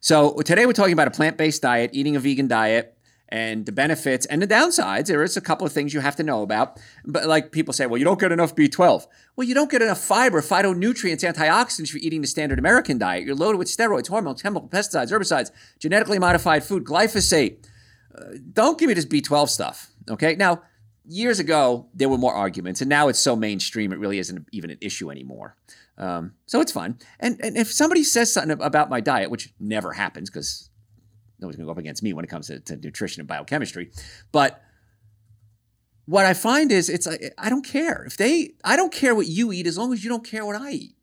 so 0.00 0.36
today 0.44 0.66
we're 0.66 0.72
talking 0.74 0.92
about 0.92 1.08
a 1.08 1.12
plant-based 1.12 1.62
diet, 1.62 1.90
eating 1.94 2.14
a 2.16 2.20
vegan 2.20 2.48
diet, 2.48 2.94
and 3.30 3.66
the 3.66 3.72
benefits 3.72 4.24
and 4.26 4.40
the 4.40 4.46
downsides. 4.46 5.06
There 5.06 5.22
is 5.22 5.36
a 5.36 5.42
couple 5.42 5.66
of 5.66 5.72
things 5.72 5.92
you 5.92 6.00
have 6.00 6.16
to 6.16 6.22
know 6.22 6.42
about. 6.42 6.80
But 7.04 7.26
like 7.26 7.52
people 7.52 7.74
say, 7.74 7.84
well, 7.86 7.98
you 7.98 8.04
don't 8.04 8.18
get 8.18 8.32
enough 8.32 8.54
B12. 8.54 9.06
Well, 9.36 9.46
you 9.46 9.54
don't 9.54 9.70
get 9.70 9.82
enough 9.82 10.00
fiber, 10.00 10.40
phytonutrients, 10.40 11.22
antioxidants 11.22 11.90
for 11.90 11.98
eating 11.98 12.22
the 12.22 12.26
standard 12.26 12.58
American 12.58 12.96
diet. 12.96 13.26
You're 13.26 13.34
loaded 13.34 13.58
with 13.58 13.68
steroids, 13.68 14.08
hormones, 14.08 14.40
chemical 14.40 14.66
pesticides, 14.68 15.10
herbicides, 15.12 15.50
genetically 15.78 16.18
modified 16.18 16.64
food, 16.64 16.84
glyphosate. 16.84 17.66
Uh, 18.14 18.24
don't 18.54 18.78
give 18.78 18.88
me 18.88 18.94
this 18.94 19.04
B12 19.06 19.48
stuff. 19.50 19.90
Okay. 20.08 20.34
Now, 20.34 20.62
years 21.08 21.40
ago, 21.40 21.88
there 21.94 22.08
were 22.08 22.18
more 22.18 22.34
arguments, 22.34 22.80
and 22.80 22.88
now 22.88 23.08
it's 23.08 23.18
so 23.18 23.34
mainstream, 23.34 23.92
it 23.92 23.98
really 23.98 24.18
isn't 24.18 24.46
even 24.52 24.70
an 24.70 24.78
issue 24.80 25.10
anymore. 25.10 25.56
Um, 25.96 26.34
so 26.46 26.60
it's 26.60 26.70
fun. 26.70 26.98
And, 27.18 27.40
and 27.42 27.56
if 27.56 27.72
somebody 27.72 28.04
says 28.04 28.32
something 28.32 28.60
about 28.62 28.88
my 28.88 29.00
diet, 29.00 29.30
which 29.30 29.52
never 29.58 29.92
happens 29.92 30.30
because 30.30 30.70
nobody's 31.40 31.56
going 31.56 31.64
to 31.64 31.68
go 31.68 31.72
up 31.72 31.78
against 31.78 32.02
me 32.02 32.12
when 32.12 32.24
it 32.24 32.28
comes 32.28 32.46
to, 32.48 32.60
to 32.60 32.76
nutrition 32.76 33.20
and 33.20 33.26
biochemistry, 33.26 33.90
but 34.30 34.62
what 36.08 36.24
I 36.24 36.32
find 36.32 36.72
is 36.72 36.88
it's 36.88 37.06
like, 37.06 37.34
I 37.36 37.50
don't 37.50 37.66
care 37.66 38.04
if 38.06 38.16
they 38.16 38.52
I 38.64 38.76
don't 38.76 38.90
care 38.90 39.14
what 39.14 39.26
you 39.26 39.52
eat 39.52 39.66
as 39.66 39.76
long 39.76 39.92
as 39.92 40.02
you 40.02 40.08
don't 40.08 40.24
care 40.24 40.46
what 40.46 40.56
I 40.56 40.70
eat. 40.70 40.94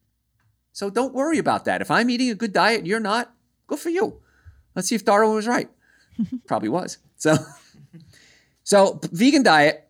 So 0.72 0.90
don't 0.90 1.14
worry 1.14 1.38
about 1.38 1.66
that. 1.66 1.80
If 1.82 1.92
I'm 1.92 2.10
eating 2.10 2.32
a 2.32 2.36
good 2.36 2.52
diet 2.52 2.80
and 2.80 2.88
you're 2.88 3.00
not, 3.00 3.32
good 3.68 3.78
for 3.78 3.90
you. 3.90 4.22
Let's 4.76 4.88
see 4.88 4.96
if 4.96 5.06
Darwin 5.06 5.36
was 5.36 5.46
right. 5.46 5.70
Probably 6.48 6.70
was. 6.70 6.98
So 7.18 7.36
so 8.64 9.00
vegan 9.12 9.44
diet 9.44 9.85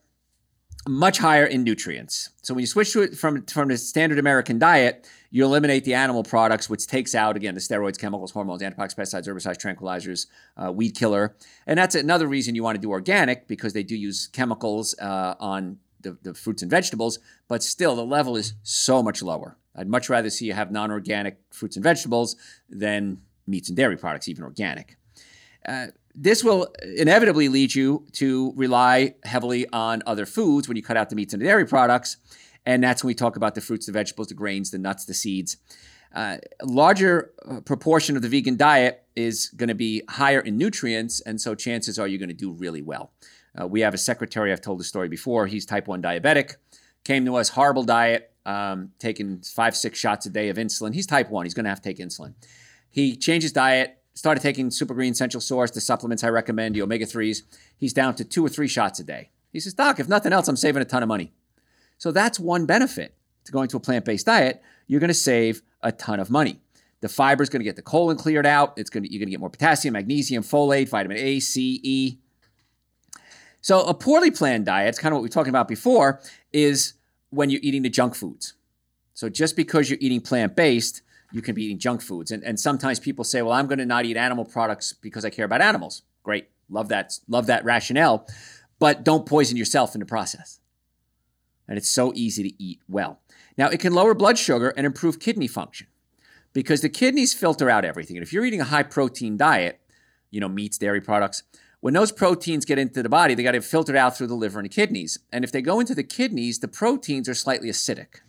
much 0.87 1.17
higher 1.17 1.45
in 1.45 1.63
nutrients. 1.63 2.29
So 2.41 2.53
when 2.53 2.61
you 2.61 2.67
switch 2.67 2.93
to 2.93 3.01
it 3.01 3.17
from 3.17 3.45
from 3.45 3.69
the 3.69 3.77
standard 3.77 4.19
American 4.19 4.59
diet, 4.59 5.09
you 5.31 5.43
eliminate 5.43 5.83
the 5.83 5.93
animal 5.93 6.23
products, 6.23 6.69
which 6.69 6.85
takes 6.87 7.15
out 7.15 7.35
again 7.35 7.55
the 7.55 7.59
steroids, 7.59 7.99
chemicals, 7.99 8.31
hormones, 8.31 8.61
antibiotics, 8.61 8.93
pesticides, 8.93 9.27
herbicides, 9.27 9.57
tranquilizers, 9.57 10.27
uh, 10.57 10.71
weed 10.71 10.91
killer, 10.91 11.35
and 11.67 11.77
that's 11.77 11.95
another 11.95 12.27
reason 12.27 12.55
you 12.55 12.63
want 12.63 12.75
to 12.75 12.81
do 12.81 12.91
organic 12.91 13.47
because 13.47 13.73
they 13.73 13.83
do 13.83 13.95
use 13.95 14.27
chemicals 14.27 14.95
uh, 14.99 15.35
on 15.39 15.77
the, 16.01 16.17
the 16.21 16.33
fruits 16.33 16.61
and 16.61 16.71
vegetables, 16.71 17.19
but 17.47 17.63
still 17.63 17.95
the 17.95 18.05
level 18.05 18.37
is 18.37 18.53
so 18.63 19.03
much 19.03 19.21
lower. 19.21 19.57
I'd 19.75 19.89
much 19.89 20.07
rather 20.07 20.29
see 20.29 20.45
you 20.45 20.53
have 20.53 20.71
non-organic 20.71 21.39
fruits 21.51 21.75
and 21.75 21.83
vegetables 21.83 22.37
than 22.69 23.21
meats 23.45 23.67
and 23.69 23.75
dairy 23.75 23.97
products, 23.97 24.27
even 24.27 24.43
organic. 24.43 24.97
Uh, 25.67 25.87
this 26.15 26.43
will 26.43 26.67
inevitably 26.97 27.49
lead 27.49 27.75
you 27.75 28.05
to 28.13 28.53
rely 28.55 29.15
heavily 29.23 29.67
on 29.73 30.01
other 30.05 30.25
foods 30.25 30.67
when 30.67 30.77
you 30.77 30.83
cut 30.83 30.97
out 30.97 31.09
the 31.09 31.15
meats 31.15 31.33
and 31.33 31.41
the 31.41 31.45
dairy 31.45 31.65
products. 31.65 32.17
And 32.65 32.83
that's 32.83 33.03
when 33.03 33.09
we 33.09 33.15
talk 33.15 33.35
about 33.35 33.53
the 33.53 33.61
fruits, 33.61 33.85
the 33.85 33.91
vegetables, 33.91 34.29
the 34.29 34.33
grains, 34.33 34.71
the 34.71 34.77
nuts, 34.77 35.05
the 35.05 35.13
seeds. 35.13 35.57
Uh, 36.13 36.37
a 36.61 36.65
larger 36.65 37.31
uh, 37.47 37.59
proportion 37.59 38.15
of 38.15 38.21
the 38.21 38.29
vegan 38.29 38.55
diet 38.55 39.03
is 39.15 39.49
going 39.49 39.67
to 39.67 39.75
be 39.75 40.01
higher 40.09 40.39
in 40.39 40.57
nutrients, 40.57 41.19
and 41.21 41.39
so 41.39 41.53
chances 41.53 41.99
are 41.99 42.07
you're 42.07 42.19
going 42.19 42.29
to 42.29 42.33
do 42.33 42.51
really 42.51 42.81
well. 42.81 43.11
Uh, 43.59 43.67
we 43.67 43.81
have 43.81 43.93
a 43.93 43.97
secretary, 43.97 44.51
I've 44.51 44.61
told 44.61 44.79
the 44.79 44.85
story 44.85 45.09
before, 45.09 45.45
he's 45.47 45.65
type 45.65 45.87
1 45.87 46.01
diabetic, 46.01 46.55
came 47.03 47.25
to 47.25 47.35
us, 47.35 47.49
horrible 47.49 47.83
diet, 47.83 48.31
um, 48.45 48.91
taking 48.97 49.41
five, 49.41 49.75
six 49.75 49.99
shots 49.99 50.25
a 50.25 50.29
day 50.29 50.49
of 50.49 50.57
insulin. 50.57 50.93
He's 50.93 51.05
type 51.05 51.29
1, 51.29 51.45
he's 51.45 51.53
going 51.53 51.65
to 51.65 51.69
have 51.69 51.81
to 51.81 51.89
take 51.89 51.97
insulin. 51.97 52.33
He 52.89 53.17
changed 53.17 53.43
his 53.43 53.51
diet, 53.51 54.01
started 54.15 54.41
taking 54.41 54.71
Super 54.71 54.93
Green 54.93 55.11
Essential 55.11 55.41
Source, 55.41 55.71
the 55.71 55.81
supplements 55.81 56.23
I 56.23 56.29
recommend, 56.29 56.73
the 56.73 56.81
omega 56.81 57.05
3s. 57.05 57.43
He's 57.77 57.93
down 57.93 58.15
to 58.15 58.23
two 58.23 58.43
or 58.45 58.49
three 58.49 58.67
shots 58.67 58.99
a 58.99 59.03
day. 59.03 59.29
He 59.51 59.59
says, 59.59 59.73
Doc, 59.73 59.99
if 59.99 60.07
nothing 60.07 60.33
else, 60.33 60.47
I'm 60.47 60.55
saving 60.55 60.81
a 60.81 60.85
ton 60.85 61.03
of 61.03 61.09
money. 61.09 61.31
So 61.97 62.11
that's 62.11 62.39
one 62.39 62.65
benefit 62.65 63.15
to 63.45 63.51
going 63.51 63.67
to 63.69 63.77
a 63.77 63.79
plant 63.79 64.05
based 64.05 64.25
diet. 64.25 64.61
You're 64.87 64.99
going 64.99 65.09
to 65.09 65.13
save 65.13 65.61
a 65.81 65.91
ton 65.91 66.19
of 66.19 66.29
money. 66.29 66.59
The 67.01 67.09
fiber 67.09 67.43
is 67.43 67.49
going 67.49 67.59
to 67.59 67.65
get 67.65 67.75
the 67.75 67.81
colon 67.81 68.17
cleared 68.17 68.45
out. 68.45 68.73
It's 68.77 68.89
going 68.89 69.03
to, 69.03 69.11
you're 69.11 69.19
going 69.19 69.27
to 69.27 69.31
get 69.31 69.39
more 69.39 69.49
potassium, 69.49 69.93
magnesium, 69.93 70.43
folate, 70.43 70.89
vitamin 70.89 71.17
A, 71.17 71.39
C, 71.39 71.79
E. 71.83 72.17
So 73.61 73.81
a 73.83 73.93
poorly 73.93 74.31
planned 74.31 74.65
diet, 74.65 74.89
it's 74.89 74.99
kind 74.99 75.11
of 75.13 75.17
what 75.17 75.21
we 75.21 75.25
were 75.25 75.33
talking 75.33 75.49
about 75.49 75.67
before, 75.67 76.21
is 76.53 76.93
when 77.29 77.49
you're 77.49 77.61
eating 77.63 77.81
the 77.81 77.89
junk 77.89 78.15
foods. 78.15 78.53
So 79.13 79.29
just 79.29 79.55
because 79.55 79.89
you're 79.89 79.99
eating 80.01 80.21
plant 80.21 80.55
based 80.55 81.01
you 81.31 81.41
can 81.41 81.55
be 81.55 81.65
eating 81.65 81.79
junk 81.79 82.01
foods. 82.01 82.31
And, 82.31 82.43
and 82.43 82.59
sometimes 82.59 82.99
people 82.99 83.23
say, 83.23 83.41
well, 83.41 83.53
I'm 83.53 83.67
going 83.67 83.79
to 83.79 83.85
not 83.85 84.05
eat 84.05 84.17
animal 84.17 84.45
products 84.45 84.93
because 84.93 85.25
I 85.25 85.29
care 85.29 85.45
about 85.45 85.61
animals. 85.61 86.03
Great. 86.23 86.49
Love 86.69 86.89
that. 86.89 87.13
Love 87.27 87.47
that 87.47 87.65
rationale. 87.65 88.27
But 88.79 89.03
don't 89.03 89.25
poison 89.25 89.57
yourself 89.57 89.95
in 89.95 89.99
the 89.99 90.05
process. 90.05 90.59
And 91.67 91.77
it's 91.77 91.89
so 91.89 92.11
easy 92.15 92.43
to 92.49 92.63
eat 92.63 92.79
well. 92.87 93.19
Now, 93.57 93.69
it 93.69 93.79
can 93.79 93.93
lower 93.93 94.13
blood 94.13 94.37
sugar 94.37 94.69
and 94.69 94.85
improve 94.85 95.19
kidney 95.19 95.47
function 95.47 95.87
because 96.53 96.81
the 96.81 96.89
kidneys 96.89 97.33
filter 97.33 97.69
out 97.69 97.85
everything. 97.85 98.17
And 98.17 98.23
if 98.23 98.31
you're 98.31 98.45
eating 98.45 98.61
a 98.61 98.65
high 98.65 98.83
protein 98.83 99.37
diet, 99.37 99.79
you 100.29 100.39
know, 100.39 100.49
meats, 100.49 100.77
dairy 100.77 101.01
products, 101.01 101.43
when 101.79 101.93
those 101.93 102.11
proteins 102.11 102.65
get 102.65 102.79
into 102.79 103.03
the 103.03 103.09
body, 103.09 103.35
they 103.35 103.43
got 103.43 103.51
to 103.51 103.61
filtered 103.61 103.95
out 103.95 104.17
through 104.17 104.27
the 104.27 104.35
liver 104.35 104.59
and 104.59 104.65
the 104.65 104.73
kidneys. 104.73 105.19
And 105.31 105.43
if 105.43 105.51
they 105.51 105.61
go 105.61 105.79
into 105.79 105.93
the 105.93 106.03
kidneys, 106.03 106.59
the 106.59 106.67
proteins 106.67 107.29
are 107.29 107.35
slightly 107.35 107.69
acidic. 107.69 108.21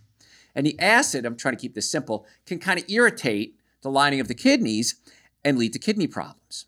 And 0.56 0.66
the 0.66 0.80
acid, 0.80 1.26
I'm 1.26 1.36
trying 1.36 1.54
to 1.54 1.60
keep 1.60 1.74
this 1.74 1.88
simple, 1.88 2.26
can 2.46 2.58
kind 2.58 2.80
of 2.80 2.86
irritate 2.88 3.60
the 3.82 3.90
lining 3.90 4.20
of 4.20 4.26
the 4.26 4.34
kidneys 4.34 4.96
and 5.44 5.58
lead 5.58 5.74
to 5.74 5.78
kidney 5.78 6.06
problems. 6.06 6.64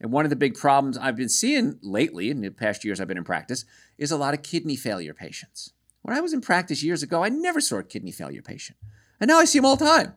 And 0.00 0.10
one 0.10 0.26
of 0.26 0.30
the 0.30 0.36
big 0.36 0.54
problems 0.54 0.98
I've 0.98 1.16
been 1.16 1.28
seeing 1.28 1.78
lately, 1.80 2.28
in 2.28 2.40
the 2.40 2.50
past 2.50 2.84
years 2.84 3.00
I've 3.00 3.08
been 3.08 3.16
in 3.16 3.24
practice, 3.24 3.64
is 3.96 4.10
a 4.10 4.16
lot 4.16 4.34
of 4.34 4.42
kidney 4.42 4.74
failure 4.76 5.14
patients. 5.14 5.72
When 6.02 6.16
I 6.16 6.20
was 6.20 6.32
in 6.32 6.40
practice 6.40 6.82
years 6.82 7.02
ago, 7.02 7.22
I 7.22 7.28
never 7.28 7.60
saw 7.60 7.76
a 7.76 7.84
kidney 7.84 8.10
failure 8.10 8.42
patient. 8.42 8.78
And 9.20 9.28
now 9.28 9.38
I 9.38 9.44
see 9.44 9.58
them 9.58 9.66
all 9.66 9.76
the 9.76 9.84
time. 9.84 10.14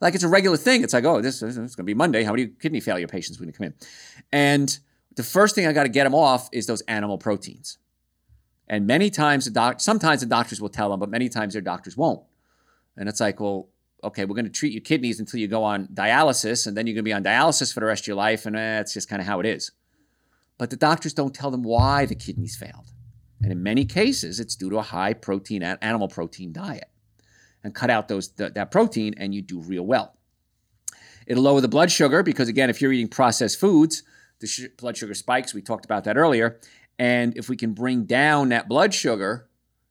Like 0.00 0.14
it's 0.14 0.24
a 0.24 0.28
regular 0.28 0.56
thing. 0.56 0.84
It's 0.84 0.92
like, 0.92 1.04
oh, 1.04 1.20
this, 1.20 1.40
this 1.40 1.56
is 1.56 1.74
going 1.74 1.84
to 1.84 1.90
be 1.90 1.94
Monday. 1.94 2.22
How 2.22 2.32
many 2.32 2.48
kidney 2.48 2.80
failure 2.80 3.06
patients 3.06 3.36
are 3.38 3.40
going 3.40 3.52
to 3.52 3.56
come 3.56 3.66
in? 3.66 3.74
And 4.30 4.78
the 5.16 5.22
first 5.22 5.54
thing 5.54 5.66
I 5.66 5.72
got 5.72 5.84
to 5.84 5.88
get 5.88 6.04
them 6.04 6.14
off 6.14 6.48
is 6.52 6.66
those 6.66 6.82
animal 6.82 7.18
proteins. 7.18 7.78
And 8.72 8.86
many 8.86 9.10
times 9.10 9.44
the 9.44 9.50
doc, 9.50 9.82
sometimes 9.82 10.22
the 10.22 10.26
doctors 10.26 10.58
will 10.58 10.70
tell 10.70 10.88
them, 10.88 10.98
but 10.98 11.10
many 11.10 11.28
times 11.28 11.52
their 11.52 11.60
doctors 11.60 11.94
won't. 11.94 12.22
And 12.96 13.06
it's 13.06 13.20
like, 13.20 13.38
well, 13.38 13.68
okay, 14.02 14.24
we're 14.24 14.34
going 14.34 14.46
to 14.46 14.50
treat 14.50 14.72
your 14.72 14.80
kidneys 14.80 15.20
until 15.20 15.40
you 15.40 15.46
go 15.46 15.62
on 15.62 15.88
dialysis, 15.88 16.66
and 16.66 16.74
then 16.74 16.86
you're 16.86 16.94
going 16.94 17.04
to 17.04 17.08
be 17.08 17.12
on 17.12 17.22
dialysis 17.22 17.70
for 17.70 17.80
the 17.80 17.86
rest 17.86 18.04
of 18.04 18.06
your 18.06 18.16
life, 18.16 18.46
and 18.46 18.56
eh, 18.56 18.76
that's 18.78 18.94
just 18.94 19.10
kind 19.10 19.20
of 19.20 19.28
how 19.28 19.40
it 19.40 19.46
is. 19.46 19.72
But 20.56 20.70
the 20.70 20.76
doctors 20.76 21.12
don't 21.12 21.34
tell 21.34 21.50
them 21.50 21.62
why 21.62 22.06
the 22.06 22.14
kidneys 22.14 22.56
failed. 22.56 22.94
And 23.42 23.52
in 23.52 23.62
many 23.62 23.84
cases, 23.84 24.40
it's 24.40 24.56
due 24.56 24.70
to 24.70 24.78
a 24.78 24.82
high 24.82 25.12
protein, 25.12 25.62
animal 25.62 26.08
protein 26.08 26.54
diet. 26.54 26.88
And 27.62 27.74
cut 27.74 27.90
out 27.90 28.08
those 28.08 28.30
that 28.36 28.70
protein, 28.70 29.14
and 29.18 29.34
you 29.34 29.42
do 29.42 29.60
real 29.60 29.84
well. 29.84 30.16
It'll 31.26 31.42
lower 31.42 31.60
the 31.60 31.68
blood 31.68 31.90
sugar 31.90 32.22
because, 32.22 32.48
again, 32.48 32.70
if 32.70 32.80
you're 32.80 32.92
eating 32.92 33.08
processed 33.08 33.60
foods, 33.60 34.02
the 34.42 34.46
sh- 34.46 34.68
blood 34.76 34.96
sugar 34.96 35.14
spikes. 35.14 35.54
We 35.54 35.62
talked 35.62 35.86
about 35.86 36.04
that 36.04 36.18
earlier. 36.18 36.60
And 36.98 37.36
if 37.36 37.48
we 37.48 37.56
can 37.56 37.72
bring 37.72 38.04
down 38.04 38.50
that 38.50 38.68
blood 38.68 38.94
sugar, 38.94 39.48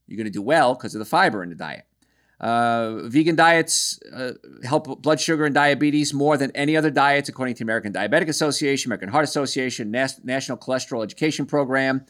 you're 0.07 0.17
going 0.17 0.25
to 0.25 0.31
do 0.31 0.41
well 0.41 0.75
because 0.75 0.95
of 0.95 0.99
the 0.99 1.05
fiber 1.05 1.43
in 1.43 1.49
the 1.49 1.55
diet. 1.55 1.85
Uh, 2.39 3.03
vegan 3.03 3.35
diets 3.35 3.99
uh, 4.11 4.31
help 4.63 5.01
blood 5.03 5.19
sugar 5.19 5.45
and 5.45 5.53
diabetes 5.53 6.11
more 6.11 6.37
than 6.37 6.51
any 6.55 6.75
other 6.75 6.89
diets, 6.89 7.29
according 7.29 7.53
to 7.53 7.63
American 7.63 7.93
Diabetic 7.93 8.27
Association, 8.27 8.89
American 8.89 9.09
Heart 9.09 9.25
Association, 9.25 9.91
Nas- 9.91 10.19
National 10.23 10.57
Cholesterol 10.57 11.03
Education 11.03 11.45
Program. 11.45 12.03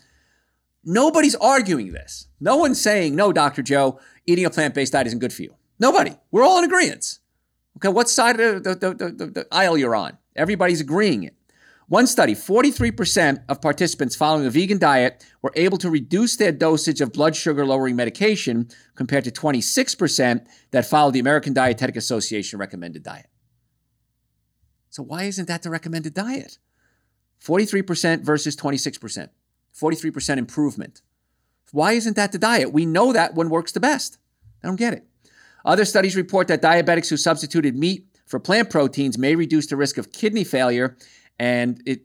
Nobody's 0.85 1.35
arguing 1.35 1.91
this. 1.91 2.27
No 2.39 2.55
one's 2.55 2.79
saying, 2.79 3.13
no, 3.13 3.33
Dr. 3.33 3.61
Joe, 3.61 3.99
eating 4.25 4.45
a 4.45 4.49
plant 4.49 4.73
based 4.73 4.93
diet 4.93 5.07
isn't 5.07 5.19
good 5.19 5.33
for 5.33 5.41
you. 5.41 5.53
Nobody. 5.79 6.15
We're 6.31 6.43
all 6.43 6.59
in 6.59 6.63
agreement. 6.63 7.19
Okay, 7.77 7.89
what 7.89 8.09
side 8.09 8.39
of 8.39 8.63
the, 8.63 8.75
the, 8.75 8.93
the, 8.93 9.25
the 9.25 9.47
aisle 9.51 9.77
you're 9.77 9.95
on? 9.95 10.17
Everybody's 10.35 10.79
agreeing 10.79 11.23
it. 11.23 11.35
One 11.91 12.07
study 12.07 12.35
43% 12.35 13.43
of 13.49 13.59
participants 13.59 14.15
following 14.15 14.45
a 14.45 14.49
vegan 14.49 14.77
diet 14.77 15.25
were 15.41 15.51
able 15.57 15.77
to 15.79 15.89
reduce 15.89 16.37
their 16.37 16.53
dosage 16.53 17.01
of 17.01 17.11
blood 17.11 17.35
sugar 17.35 17.65
lowering 17.65 17.97
medication 17.97 18.69
compared 18.95 19.25
to 19.25 19.29
26% 19.31 20.45
that 20.71 20.85
followed 20.85 21.11
the 21.11 21.19
American 21.19 21.51
Dietetic 21.51 21.97
Association 21.97 22.59
recommended 22.59 23.03
diet. 23.03 23.27
So, 24.89 25.03
why 25.03 25.23
isn't 25.23 25.49
that 25.49 25.63
the 25.63 25.69
recommended 25.69 26.13
diet? 26.13 26.59
43% 27.43 28.21
versus 28.21 28.55
26%. 28.55 29.27
43% 29.77 30.37
improvement. 30.37 31.01
Why 31.73 31.91
isn't 31.91 32.15
that 32.15 32.31
the 32.31 32.39
diet? 32.39 32.71
We 32.71 32.85
know 32.85 33.11
that 33.11 33.33
one 33.33 33.49
works 33.49 33.73
the 33.73 33.81
best. 33.81 34.17
I 34.63 34.67
don't 34.67 34.77
get 34.77 34.93
it. 34.93 35.05
Other 35.65 35.83
studies 35.83 36.15
report 36.15 36.47
that 36.47 36.61
diabetics 36.61 37.09
who 37.09 37.17
substituted 37.17 37.75
meat 37.75 38.05
for 38.25 38.39
plant 38.39 38.69
proteins 38.69 39.17
may 39.17 39.35
reduce 39.35 39.67
the 39.67 39.75
risk 39.75 39.97
of 39.97 40.13
kidney 40.13 40.45
failure 40.45 40.95
and 41.41 41.81
it, 41.87 42.01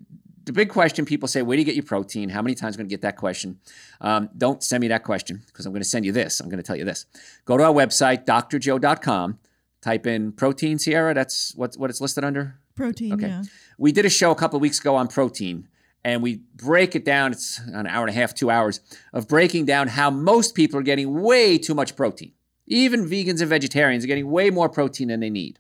the 0.47 0.53
big 0.55 0.71
question 0.71 1.05
people 1.05 1.29
say, 1.29 1.43
where 1.43 1.57
do 1.57 1.61
you 1.61 1.67
get 1.67 1.75
your 1.75 1.85
protein? 1.85 2.31
How 2.31 2.41
many 2.41 2.55
times 2.55 2.75
am 2.75 2.79
I 2.79 2.83
going 2.83 2.89
to 2.89 2.93
get 2.95 3.03
that 3.03 3.19
question? 3.19 3.61
Um, 4.01 4.31
don't 4.39 4.63
send 4.63 4.81
me 4.81 4.89
that 4.89 5.05
question 5.05 5.43
because 5.47 5.67
I'm 5.67 5.73
going 5.73 5.83
to 5.83 5.89
send 5.89 6.07
you 6.07 6.13
this. 6.13 6.41
I'm 6.41 6.49
going 6.49 6.57
to 6.57 6.63
tell 6.63 6.75
you 6.75 6.87
this. 6.87 7.05
Go 7.45 7.59
to 7.59 7.65
our 7.65 7.73
website, 7.73 8.25
drjoe.com, 8.25 9.39
type 9.83 10.07
in 10.07 10.33
protein, 10.33 10.79
Sierra. 10.79 11.13
That's 11.13 11.55
what, 11.55 11.75
what 11.75 11.91
it's 11.91 12.01
listed 12.01 12.25
under? 12.25 12.59
Protein, 12.77 13.13
okay. 13.13 13.27
yeah. 13.27 13.43
We 13.77 13.93
did 13.93 14.07
a 14.07 14.11
show 14.11 14.31
a 14.31 14.35
couple 14.35 14.57
of 14.57 14.63
weeks 14.63 14.81
ago 14.81 14.97
on 14.97 15.07
protein 15.09 15.69
and 16.03 16.23
we 16.23 16.41
break 16.55 16.97
it 16.97 17.05
down. 17.05 17.33
It's 17.33 17.59
an 17.59 17.87
hour 17.87 18.07
and 18.07 18.11
a 18.11 18.19
half, 18.19 18.33
two 18.33 18.51
hours 18.51 18.81
of 19.13 19.29
breaking 19.29 19.67
down 19.67 19.89
how 19.89 20.09
most 20.09 20.55
people 20.55 20.81
are 20.81 20.83
getting 20.83 21.21
way 21.21 21.59
too 21.59 21.75
much 21.75 21.95
protein. 21.95 22.33
Even 22.67 23.05
vegans 23.05 23.43
and 23.43 23.51
vegetarians 23.51 24.03
are 24.03 24.07
getting 24.07 24.31
way 24.31 24.49
more 24.49 24.71
protein 24.71 25.09
than 25.09 25.21
they 25.21 25.31
need. 25.31 25.59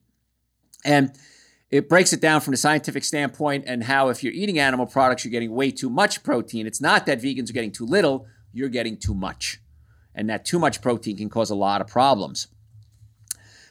And 0.82 1.12
it 1.70 1.88
breaks 1.88 2.12
it 2.12 2.20
down 2.20 2.40
from 2.40 2.52
the 2.52 2.56
scientific 2.56 3.04
standpoint 3.04 3.64
and 3.66 3.84
how 3.84 4.08
if 4.08 4.22
you're 4.22 4.32
eating 4.32 4.58
animal 4.58 4.86
products, 4.86 5.24
you're 5.24 5.32
getting 5.32 5.52
way 5.52 5.70
too 5.70 5.90
much 5.90 6.22
protein. 6.22 6.66
It's 6.66 6.80
not 6.80 7.06
that 7.06 7.20
vegans 7.20 7.50
are 7.50 7.54
getting 7.54 7.72
too 7.72 7.86
little, 7.86 8.26
you're 8.52 8.68
getting 8.68 8.96
too 8.96 9.14
much. 9.14 9.60
And 10.14 10.30
that 10.30 10.44
too 10.44 10.58
much 10.58 10.80
protein 10.80 11.16
can 11.16 11.28
cause 11.28 11.50
a 11.50 11.54
lot 11.54 11.80
of 11.80 11.88
problems. 11.88 12.48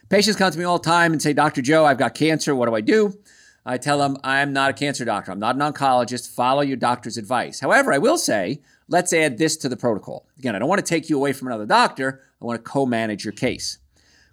Patients 0.08 0.36
come 0.36 0.52
to 0.52 0.58
me 0.58 0.64
all 0.64 0.78
the 0.78 0.84
time 0.84 1.12
and 1.12 1.20
say, 1.20 1.32
Dr. 1.32 1.62
Joe, 1.62 1.84
I've 1.84 1.98
got 1.98 2.14
cancer. 2.14 2.54
What 2.54 2.66
do 2.66 2.74
I 2.74 2.80
do? 2.80 3.18
I 3.64 3.78
tell 3.78 3.98
them, 3.98 4.16
I'm 4.22 4.52
not 4.52 4.70
a 4.70 4.72
cancer 4.72 5.04
doctor. 5.04 5.32
I'm 5.32 5.40
not 5.40 5.56
an 5.56 5.60
oncologist. 5.60 6.32
Follow 6.32 6.60
your 6.60 6.76
doctor's 6.76 7.16
advice. 7.16 7.58
However, 7.58 7.92
I 7.92 7.98
will 7.98 8.16
say, 8.16 8.60
let's 8.86 9.12
add 9.12 9.38
this 9.38 9.56
to 9.56 9.68
the 9.68 9.76
protocol. 9.76 10.28
Again, 10.38 10.54
I 10.54 10.60
don't 10.60 10.68
want 10.68 10.78
to 10.78 10.88
take 10.88 11.10
you 11.10 11.16
away 11.16 11.32
from 11.32 11.48
another 11.48 11.66
doctor. 11.66 12.20
I 12.40 12.44
want 12.44 12.64
to 12.64 12.70
co 12.70 12.86
manage 12.86 13.24
your 13.24 13.32
case. 13.32 13.78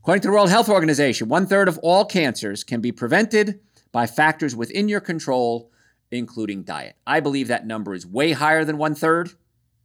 According 0.03 0.24
to 0.24 0.27
the 0.27 0.33
World 0.33 0.50
Health 0.50 0.67
Organization, 0.67 1.29
one 1.29 1.45
third 1.45 1.69
of 1.69 1.77
all 1.77 2.03
cancers 2.03 2.65
can 2.65 2.81
be 2.81 2.91
prevented 2.91 3.62
by 3.93 4.05
factors 4.05 4.53
within 4.53 4.89
your 4.89 5.00
control, 5.00 5.72
including 6.12 6.63
diet. 6.63 6.98
I 7.07 7.22
believe 7.22 7.48
that 7.48 7.65
number 7.65 7.93
is 7.93 8.05
way 8.05 8.33
higher 8.33 8.65
than 8.65 8.77
one 8.77 8.95
third, 8.95 9.31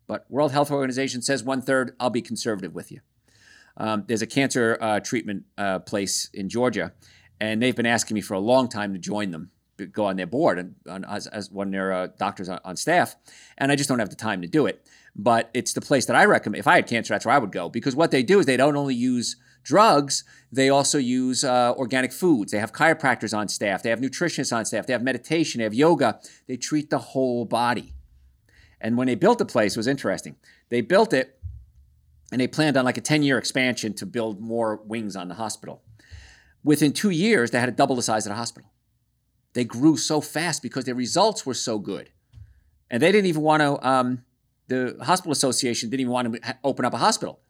but 0.08 0.28
World 0.28 0.50
Health 0.50 0.72
Organization 0.72 1.22
says 1.22 1.44
one 1.44 1.62
third. 1.62 1.94
I'll 2.00 2.10
be 2.10 2.20
conservative 2.20 2.74
with 2.74 2.90
you. 2.90 2.98
Um, 3.76 4.06
there's 4.08 4.20
a 4.20 4.26
cancer 4.26 4.76
uh, 4.80 4.98
treatment 4.98 5.44
uh, 5.56 5.78
place 5.78 6.30
in 6.34 6.48
Georgia, 6.48 6.92
and 7.40 7.62
they've 7.62 7.76
been 7.76 7.86
asking 7.86 8.16
me 8.16 8.20
for 8.20 8.34
a 8.34 8.40
long 8.40 8.68
time 8.68 8.94
to 8.94 8.98
join 8.98 9.30
them, 9.30 9.52
go 9.92 10.06
on 10.06 10.16
their 10.16 10.26
board, 10.26 10.58
and 10.58 10.74
on, 10.88 11.04
as, 11.04 11.28
as, 11.28 11.48
one 11.48 11.68
of 11.68 11.72
their 11.72 11.92
uh, 11.92 12.08
doctors 12.18 12.48
on, 12.48 12.58
on, 12.64 12.74
staff, 12.74 13.14
and 13.56 13.70
I 13.70 13.76
just 13.76 13.88
don't 13.88 14.00
have 14.00 14.10
the 14.10 14.16
time 14.16 14.42
to 14.42 14.48
do 14.48 14.66
it. 14.66 14.84
But 15.14 15.48
it's 15.54 15.74
the 15.74 15.80
place 15.80 16.06
that 16.06 16.16
I 16.16 16.24
recommend. 16.24 16.58
If 16.58 16.66
I 16.66 16.74
had 16.74 16.88
cancer, 16.88 17.14
that's 17.14 17.24
where 17.24 17.36
I 17.36 17.38
would 17.38 17.52
go 17.52 17.68
because 17.68 17.94
what 17.94 18.10
they 18.10 18.24
do 18.24 18.40
is 18.40 18.46
they 18.46 18.56
don't 18.56 18.74
only 18.74 18.96
use 18.96 19.36
drugs, 19.68 20.24
they 20.50 20.70
also 20.70 20.96
use 20.96 21.44
uh, 21.44 21.74
organic 21.76 22.10
foods. 22.10 22.52
They 22.52 22.58
have 22.58 22.72
chiropractors 22.72 23.36
on 23.36 23.48
staff, 23.48 23.82
they 23.82 23.90
have 23.90 24.00
nutritionists 24.00 24.56
on 24.56 24.64
staff, 24.64 24.86
they 24.86 24.94
have 24.94 25.02
meditation, 25.02 25.58
they 25.58 25.64
have 25.64 25.74
yoga. 25.74 26.20
They 26.46 26.56
treat 26.56 26.88
the 26.88 26.98
whole 26.98 27.44
body. 27.44 27.92
And 28.80 28.96
when 28.96 29.08
they 29.08 29.14
built 29.14 29.38
the 29.38 29.44
place, 29.44 29.76
was 29.76 29.86
interesting. 29.86 30.36
They 30.70 30.80
built 30.80 31.12
it 31.12 31.38
and 32.32 32.40
they 32.40 32.46
planned 32.46 32.78
on 32.78 32.84
like 32.86 32.96
a 32.96 33.02
10 33.02 33.22
year 33.22 33.36
expansion 33.36 33.92
to 33.94 34.06
build 34.06 34.40
more 34.40 34.80
wings 34.86 35.16
on 35.16 35.28
the 35.28 35.34
hospital. 35.34 35.82
Within 36.64 36.92
two 36.92 37.10
years, 37.10 37.50
they 37.50 37.60
had 37.60 37.66
to 37.66 37.72
double 37.72 37.94
the 37.94 38.02
size 38.02 38.24
of 38.24 38.30
the 38.30 38.36
hospital. 38.36 38.70
They 39.52 39.64
grew 39.64 39.98
so 39.98 40.22
fast 40.22 40.62
because 40.62 40.84
their 40.84 40.94
results 40.94 41.44
were 41.44 41.54
so 41.54 41.78
good. 41.78 42.10
And 42.90 43.02
they 43.02 43.12
didn't 43.12 43.26
even 43.26 43.42
want 43.42 43.60
to, 43.60 43.86
um, 43.86 44.24
the 44.68 44.96
hospital 45.02 45.32
association 45.32 45.90
didn't 45.90 46.00
even 46.00 46.12
want 46.12 46.32
to 46.32 46.56
open 46.64 46.86
up 46.86 46.94
a 46.94 46.98
hospital. 46.98 47.40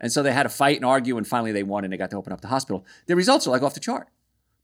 And 0.00 0.12
so 0.12 0.22
they 0.22 0.32
had 0.32 0.42
to 0.42 0.48
fight 0.48 0.76
and 0.76 0.84
argue, 0.84 1.16
and 1.16 1.26
finally 1.26 1.52
they 1.52 1.62
won 1.62 1.84
and 1.84 1.92
they 1.92 1.96
got 1.96 2.10
to 2.10 2.16
open 2.16 2.32
up 2.32 2.40
the 2.40 2.48
hospital. 2.48 2.84
The 3.06 3.16
results 3.16 3.46
are 3.46 3.50
like 3.50 3.62
off 3.62 3.74
the 3.74 3.80
chart 3.80 4.08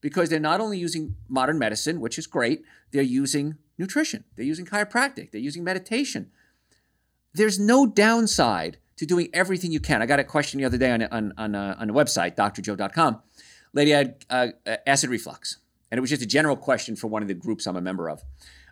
because 0.00 0.28
they're 0.28 0.40
not 0.40 0.60
only 0.60 0.78
using 0.78 1.16
modern 1.28 1.58
medicine, 1.58 2.00
which 2.00 2.18
is 2.18 2.26
great, 2.26 2.62
they're 2.90 3.02
using 3.02 3.56
nutrition, 3.78 4.24
they're 4.36 4.46
using 4.46 4.66
chiropractic, 4.66 5.30
they're 5.30 5.40
using 5.40 5.64
meditation. 5.64 6.30
There's 7.32 7.58
no 7.58 7.86
downside 7.86 8.78
to 8.96 9.06
doing 9.06 9.28
everything 9.32 9.72
you 9.72 9.80
can. 9.80 10.02
I 10.02 10.06
got 10.06 10.20
a 10.20 10.24
question 10.24 10.58
the 10.58 10.66
other 10.66 10.78
day 10.78 10.90
on 10.90 11.02
on 11.04 11.32
on, 11.38 11.54
uh, 11.54 11.76
on 11.78 11.88
the 11.88 11.94
website 11.94 12.36
drjoe.com. 12.36 13.22
Lady 13.72 13.92
had 13.92 14.24
uh, 14.28 14.48
acid 14.86 15.10
reflux, 15.10 15.58
and 15.90 15.98
it 15.98 16.00
was 16.00 16.10
just 16.10 16.22
a 16.22 16.26
general 16.26 16.56
question 16.56 16.96
for 16.96 17.06
one 17.06 17.22
of 17.22 17.28
the 17.28 17.34
groups 17.34 17.66
I'm 17.66 17.76
a 17.76 17.80
member 17.80 18.10
of. 18.10 18.22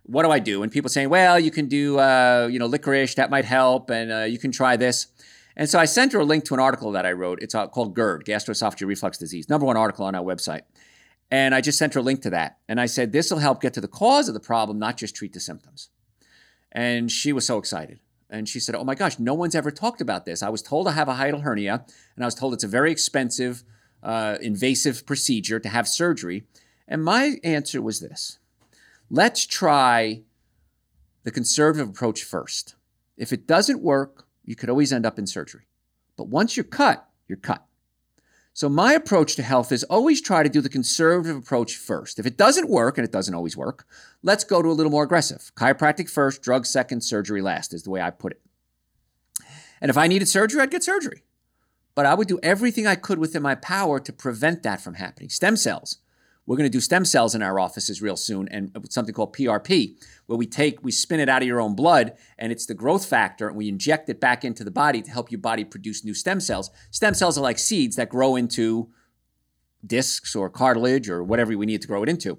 What 0.05 0.25
do 0.25 0.31
I 0.31 0.39
do? 0.39 0.63
And 0.63 0.73
people 0.73 0.89
saying, 0.89 1.09
well, 1.11 1.39
you 1.39 1.51
can 1.51 1.67
do 1.67 1.99
uh, 1.99 2.49
you 2.51 2.59
know 2.59 2.67
licorice 2.67 3.15
that 3.15 3.31
might 3.31 3.45
help, 3.45 3.91
and 3.91 4.13
uh, 4.13 4.25
you 4.25 4.39
can 4.39 4.53
try 4.53 4.77
this. 4.77 5.07
And 5.59 5.69
so 5.69 5.79
I 5.79 5.85
sent 5.85 6.13
her 6.13 6.21
a 6.21 6.25
link 6.25 6.45
to 6.45 6.55
an 6.55 6.61
article 6.61 6.93
that 6.93 7.05
I 7.05 7.13
wrote. 7.13 7.43
It's 7.43 7.55
uh, 7.55 7.67
called 7.67 7.95
GERD, 7.95 8.25
gastroesophageal 8.25 8.87
reflux 8.87 9.19
disease, 9.19 9.49
number 9.49 9.67
one 9.67 9.77
article 9.77 10.07
on 10.07 10.15
our 10.15 10.23
website. 10.23 10.63
And 11.31 11.55
I 11.55 11.61
just 11.61 11.79
sent 11.79 11.95
her 11.95 12.01
a 12.01 12.03
link 12.03 12.23
to 12.23 12.31
that. 12.31 12.59
And 12.69 12.81
I 12.81 12.87
said, 12.87 13.13
this 13.13 13.31
will 13.31 13.41
help 13.41 13.61
get 13.61 13.75
to 13.75 13.81
the 13.81 13.89
cause 13.89 14.29
of 14.29 14.35
the 14.35 14.41
problem, 14.41 14.79
not 14.79 14.97
just 14.97 15.17
treat 15.17 15.33
the 15.33 15.41
symptoms. 15.41 15.91
And 16.71 17.11
she 17.11 17.33
was 17.33 17.45
so 17.45 17.59
excited. 17.59 17.99
And 18.31 18.49
she 18.49 18.61
said, 18.61 18.75
Oh 18.75 18.85
my 18.85 18.95
gosh, 18.95 19.19
no 19.19 19.35
one's 19.35 19.55
ever 19.55 19.71
talked 19.71 20.01
about 20.01 20.27
this. 20.27 20.43
I 20.43 20.51
was 20.51 20.63
told 20.63 20.87
I 20.87 20.93
have 20.93 21.09
a 21.09 21.15
hiatal 21.15 21.43
hernia, 21.43 21.85
and 22.15 22.25
I 22.25 22.27
was 22.27 22.35
told 22.35 22.53
it's 22.53 22.65
a 22.65 22.69
very 22.69 22.93
expensive, 22.93 23.65
uh, 24.03 24.37
invasive 24.43 25.07
procedure 25.07 25.59
to 25.59 25.69
have 25.69 25.89
surgery. 25.89 26.45
And 26.87 27.03
my 27.03 27.37
answer 27.43 27.81
was 27.81 28.01
this 28.01 28.39
let's 29.11 29.47
try 29.47 30.23
the 31.25 31.31
conservative 31.31 31.89
approach 31.89 32.23
first. 32.23 32.75
If 33.17 33.33
it 33.33 33.47
doesn't 33.47 33.83
work, 33.83 34.28
you 34.49 34.57
could 34.57 34.71
always 34.71 34.95
end 34.95 35.05
up 35.05 35.19
in 35.19 35.27
surgery. 35.27 35.67
But 36.17 36.29
once 36.29 36.57
you're 36.57 36.65
cut, 36.65 37.07
you're 37.29 37.37
cut. 37.37 37.67
So 38.55 38.71
my 38.71 38.95
approach 38.95 39.37
to 39.37 39.43
health 39.43 39.71
is 39.71 39.85
always 39.85 40.23
try 40.23 40.43
to 40.43 40.49
do 40.49 40.63
the 40.63 40.71
conservative 40.71 41.37
approach 41.37 41.77
first. 41.77 42.19
If 42.19 42.25
it 42.25 42.39
doesn't 42.39 42.71
work, 42.71 42.97
and 42.97 43.05
it 43.05 43.13
doesn't 43.13 43.35
always 43.35 43.59
work, 43.59 43.87
let's 44.23 44.45
go 44.45 44.63
to 44.63 44.71
a 44.71 44.73
little 44.73 44.91
more 44.91 45.05
aggressive. 45.05 45.53
Chiropractic 45.55 46.09
first, 46.09 46.41
drug 46.41 46.65
second, 46.65 47.03
surgery 47.03 47.43
last 47.43 47.75
is 47.75 47.83
the 47.83 47.91
way 47.91 48.01
I 48.01 48.09
put 48.09 48.33
it. 48.33 48.41
And 49.83 49.91
if 49.91 49.99
I 49.99 50.07
needed 50.07 50.29
surgery, 50.29 50.63
I'd 50.63 50.71
get 50.71 50.83
surgery. 50.83 51.25
But 51.95 52.07
I 52.07 52.15
would 52.15 52.27
do 52.27 52.41
everything 52.43 52.87
I 52.87 52.95
could 52.95 53.19
within 53.19 53.43
my 53.43 53.55
power 53.55 54.01
to 54.01 54.13
prevent 54.15 54.63
that 54.63 54.81
from 54.81 54.95
happening. 54.95 55.29
Stem 55.29 55.59
cells. 55.59 55.99
We're 56.49 56.57
going 56.57 56.65
to 56.65 56.75
do 56.75 56.81
stem 56.81 57.05
cells 57.05 57.35
in 57.35 57.43
our 57.43 57.61
offices 57.61 58.01
real 58.01 58.17
soon 58.17 58.49
and 58.49 58.75
something 58.89 59.15
called 59.15 59.37
PRP, 59.37 60.03
where 60.25 60.39
we 60.39 60.47
take, 60.47 60.83
we 60.83 60.91
spin 60.91 61.21
it 61.21 61.29
out 61.29 61.43
of 61.43 61.47
your 61.47 61.61
own 61.61 61.77
blood 61.77 62.15
and 62.39 62.51
it's 62.51 62.65
the 62.65 62.73
growth 62.73 63.05
factor 63.05 63.49
and 63.49 63.57
we 63.57 63.69
inject 63.69 64.09
it 64.09 64.19
back 64.19 64.47
into 64.47 64.65
the 64.65 64.71
body 64.71 65.03
to 65.03 65.11
help 65.11 65.31
your 65.31 65.43
body 65.43 65.63
produce 65.63 66.07
new 66.07 66.15
stem 66.15 66.41
cells. 66.41 66.71
Stem 66.91 67.13
cells 67.13 67.37
are 67.37 67.43
like 67.43 67.59
seeds 67.59 67.97
that 67.97 68.09
grow 68.09 68.35
into 68.35 68.89
discs 69.87 70.35
or 70.35 70.49
cartilage 70.49 71.11
or 71.11 71.23
whatever 71.23 71.55
we 71.55 71.67
need 71.67 71.83
to 71.83 71.87
grow 71.87 72.03
it 72.03 72.09
into. 72.09 72.39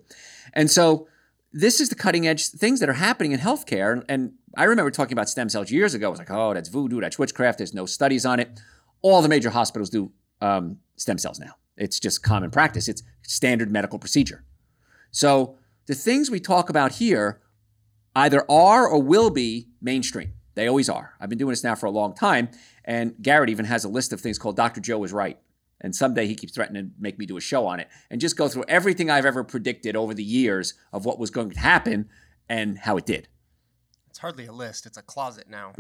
And 0.54 0.72
so 0.72 1.08
this 1.54 1.80
is 1.80 1.90
the 1.90 1.96
cutting 1.96 2.26
edge 2.26 2.48
things 2.48 2.80
that 2.80 2.90
are 2.90 2.94
happening 2.94 3.32
in 3.32 3.40
healthcare. 3.40 4.04
And 4.10 4.34
I 4.58 4.64
remember 4.64 4.90
talking 4.90 5.14
about 5.14 5.30
stem 5.30 5.50
cells 5.50 5.70
years 5.70 5.94
ago. 5.94 6.08
I 6.08 6.10
was 6.10 6.20
like, 6.20 6.32
oh, 6.32 6.56
that's 6.56 6.70
voodoo, 6.70 7.00
that's 7.00 7.20
witchcraft. 7.20 7.60
There's 7.60 7.76
no 7.76 7.86
studies 7.86 8.26
on 8.26 8.40
it. 8.40 8.60
All 9.04 9.22
the 9.22 9.30
major 9.30 9.52
hospitals 9.52 9.92
do 9.92 10.12
um, 10.42 10.80
stem 10.96 11.20
cells 11.20 11.40
now. 11.40 11.54
It's 11.80 12.00
just 12.00 12.22
common 12.22 12.52
practice. 12.52 12.88
It's 12.88 13.02
standard 13.24 13.72
medical 13.72 13.98
procedure. 13.98 14.44
So 15.12 15.58
the 15.88 15.96
things 15.96 16.30
we 16.30 16.40
talk 16.40 16.70
about 16.70 16.94
here 16.94 17.42
either 18.16 18.46
are 18.52 18.88
or 18.88 19.02
will 19.02 19.30
be 19.30 19.70
mainstream. 19.82 20.34
They 20.56 20.68
always 20.68 20.90
are. 20.90 21.14
I've 21.20 21.30
been 21.30 21.38
doing 21.38 21.52
this 21.52 21.64
now 21.64 21.76
for 21.76 21.86
a 21.86 21.92
long 21.92 22.14
time. 22.14 22.50
And 22.84 23.16
Garrett 23.22 23.50
even 23.50 23.66
has 23.66 23.86
a 23.86 23.90
list 23.90 24.12
of 24.12 24.20
things 24.20 24.38
called 24.38 24.58
Dr. 24.58 24.82
Joe 24.82 25.04
is 25.04 25.14
right. 25.14 25.40
And 25.82 25.96
someday 25.96 26.28
he 26.28 26.36
keeps 26.36 26.54
threatening 26.54 26.90
to 26.90 26.92
make 27.00 27.18
me 27.18 27.26
do 27.26 27.38
a 27.38 27.42
show 27.42 27.66
on 27.66 27.80
it 27.80 27.88
and 28.12 28.20
just 28.20 28.36
go 28.36 28.50
through 28.50 28.66
everything 28.68 29.10
I've 29.10 29.26
ever 29.26 29.44
predicted 29.44 29.96
over 29.96 30.14
the 30.14 30.24
years 30.24 30.74
of 30.92 31.06
what 31.06 31.18
was 31.18 31.30
going 31.30 31.52
to 31.52 31.60
happen 31.60 32.10
and 32.50 32.80
how 32.80 32.98
it 32.98 33.06
did. 33.06 33.30
It's 34.20 34.24
hardly 34.24 34.48
a 34.48 34.52
list; 34.52 34.86
it's 34.86 34.98
a 34.98 35.02
closet 35.02 35.46
now. 35.50 35.72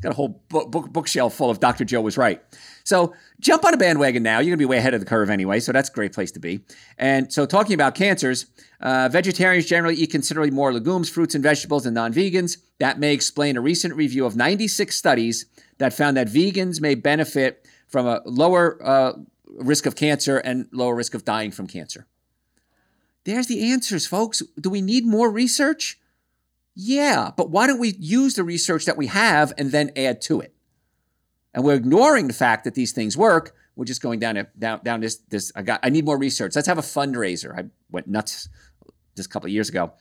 Got 0.00 0.12
a 0.12 0.14
whole 0.14 0.40
book, 0.48 0.70
book, 0.70 0.92
bookshelf 0.92 1.34
full 1.34 1.50
of 1.50 1.58
Dr. 1.58 1.84
Joe 1.84 2.00
was 2.00 2.16
right. 2.16 2.40
So 2.84 3.16
jump 3.40 3.64
on 3.64 3.74
a 3.74 3.76
bandwagon 3.76 4.22
now. 4.22 4.38
You're 4.38 4.50
gonna 4.52 4.58
be 4.58 4.64
way 4.64 4.78
ahead 4.78 4.94
of 4.94 5.00
the 5.00 5.06
curve 5.06 5.28
anyway, 5.28 5.58
so 5.58 5.72
that's 5.72 5.88
a 5.88 5.92
great 5.92 6.12
place 6.12 6.30
to 6.30 6.38
be. 6.38 6.60
And 6.96 7.32
so 7.32 7.46
talking 7.46 7.74
about 7.74 7.96
cancers, 7.96 8.46
uh, 8.80 9.08
vegetarians 9.10 9.66
generally 9.66 9.96
eat 9.96 10.12
considerably 10.12 10.52
more 10.52 10.72
legumes, 10.72 11.08
fruits, 11.08 11.34
and 11.34 11.42
vegetables 11.42 11.82
than 11.82 11.94
non-vegans. 11.94 12.58
That 12.78 13.00
may 13.00 13.12
explain 13.12 13.56
a 13.56 13.60
recent 13.60 13.96
review 13.96 14.24
of 14.24 14.36
96 14.36 14.94
studies 14.94 15.46
that 15.78 15.92
found 15.92 16.16
that 16.16 16.28
vegans 16.28 16.80
may 16.80 16.94
benefit 16.94 17.66
from 17.88 18.06
a 18.06 18.22
lower 18.24 18.78
uh, 18.86 19.14
risk 19.48 19.84
of 19.84 19.96
cancer 19.96 20.38
and 20.38 20.68
lower 20.70 20.94
risk 20.94 21.14
of 21.14 21.24
dying 21.24 21.50
from 21.50 21.66
cancer. 21.66 22.06
There's 23.24 23.48
the 23.48 23.68
answers, 23.68 24.06
folks. 24.06 24.44
Do 24.60 24.70
we 24.70 24.80
need 24.80 25.04
more 25.04 25.28
research? 25.28 25.98
Yeah, 26.80 27.32
but 27.36 27.50
why 27.50 27.66
don't 27.66 27.80
we 27.80 27.96
use 27.98 28.34
the 28.34 28.44
research 28.44 28.84
that 28.84 28.96
we 28.96 29.08
have 29.08 29.52
and 29.58 29.72
then 29.72 29.90
add 29.96 30.20
to 30.22 30.40
it? 30.40 30.54
And 31.52 31.64
we're 31.64 31.74
ignoring 31.74 32.28
the 32.28 32.32
fact 32.32 32.62
that 32.62 32.76
these 32.76 32.92
things 32.92 33.16
work. 33.16 33.56
We're 33.74 33.84
just 33.84 34.00
going 34.00 34.20
down 34.20 34.46
down 34.56 34.80
down 34.84 35.00
this 35.00 35.16
this. 35.28 35.50
I 35.56 35.62
got. 35.62 35.80
I 35.82 35.88
need 35.88 36.04
more 36.04 36.16
research. 36.16 36.54
Let's 36.54 36.68
have 36.68 36.78
a 36.78 36.82
fundraiser. 36.82 37.58
I 37.58 37.64
went 37.90 38.06
nuts 38.06 38.48
just 39.16 39.28
a 39.28 39.32
couple 39.32 39.48
of 39.48 39.52
years 39.52 39.68
ago. 39.68 39.92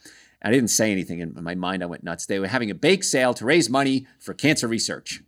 I 0.43 0.51
didn't 0.51 0.69
say 0.69 0.91
anything 0.91 1.19
in 1.19 1.33
my 1.41 1.55
mind. 1.55 1.81
I 1.81 1.87
went 1.87 2.03
nuts. 2.03 2.27
They 2.27 2.37
were 2.37 2.45
having 2.45 2.69
a 2.69 2.75
bake 2.75 3.03
sale 3.03 3.33
to 3.33 3.43
raise 3.43 3.71
money 3.71 4.05
for 4.19 4.35
cancer 4.35 4.67
research. 4.67 5.23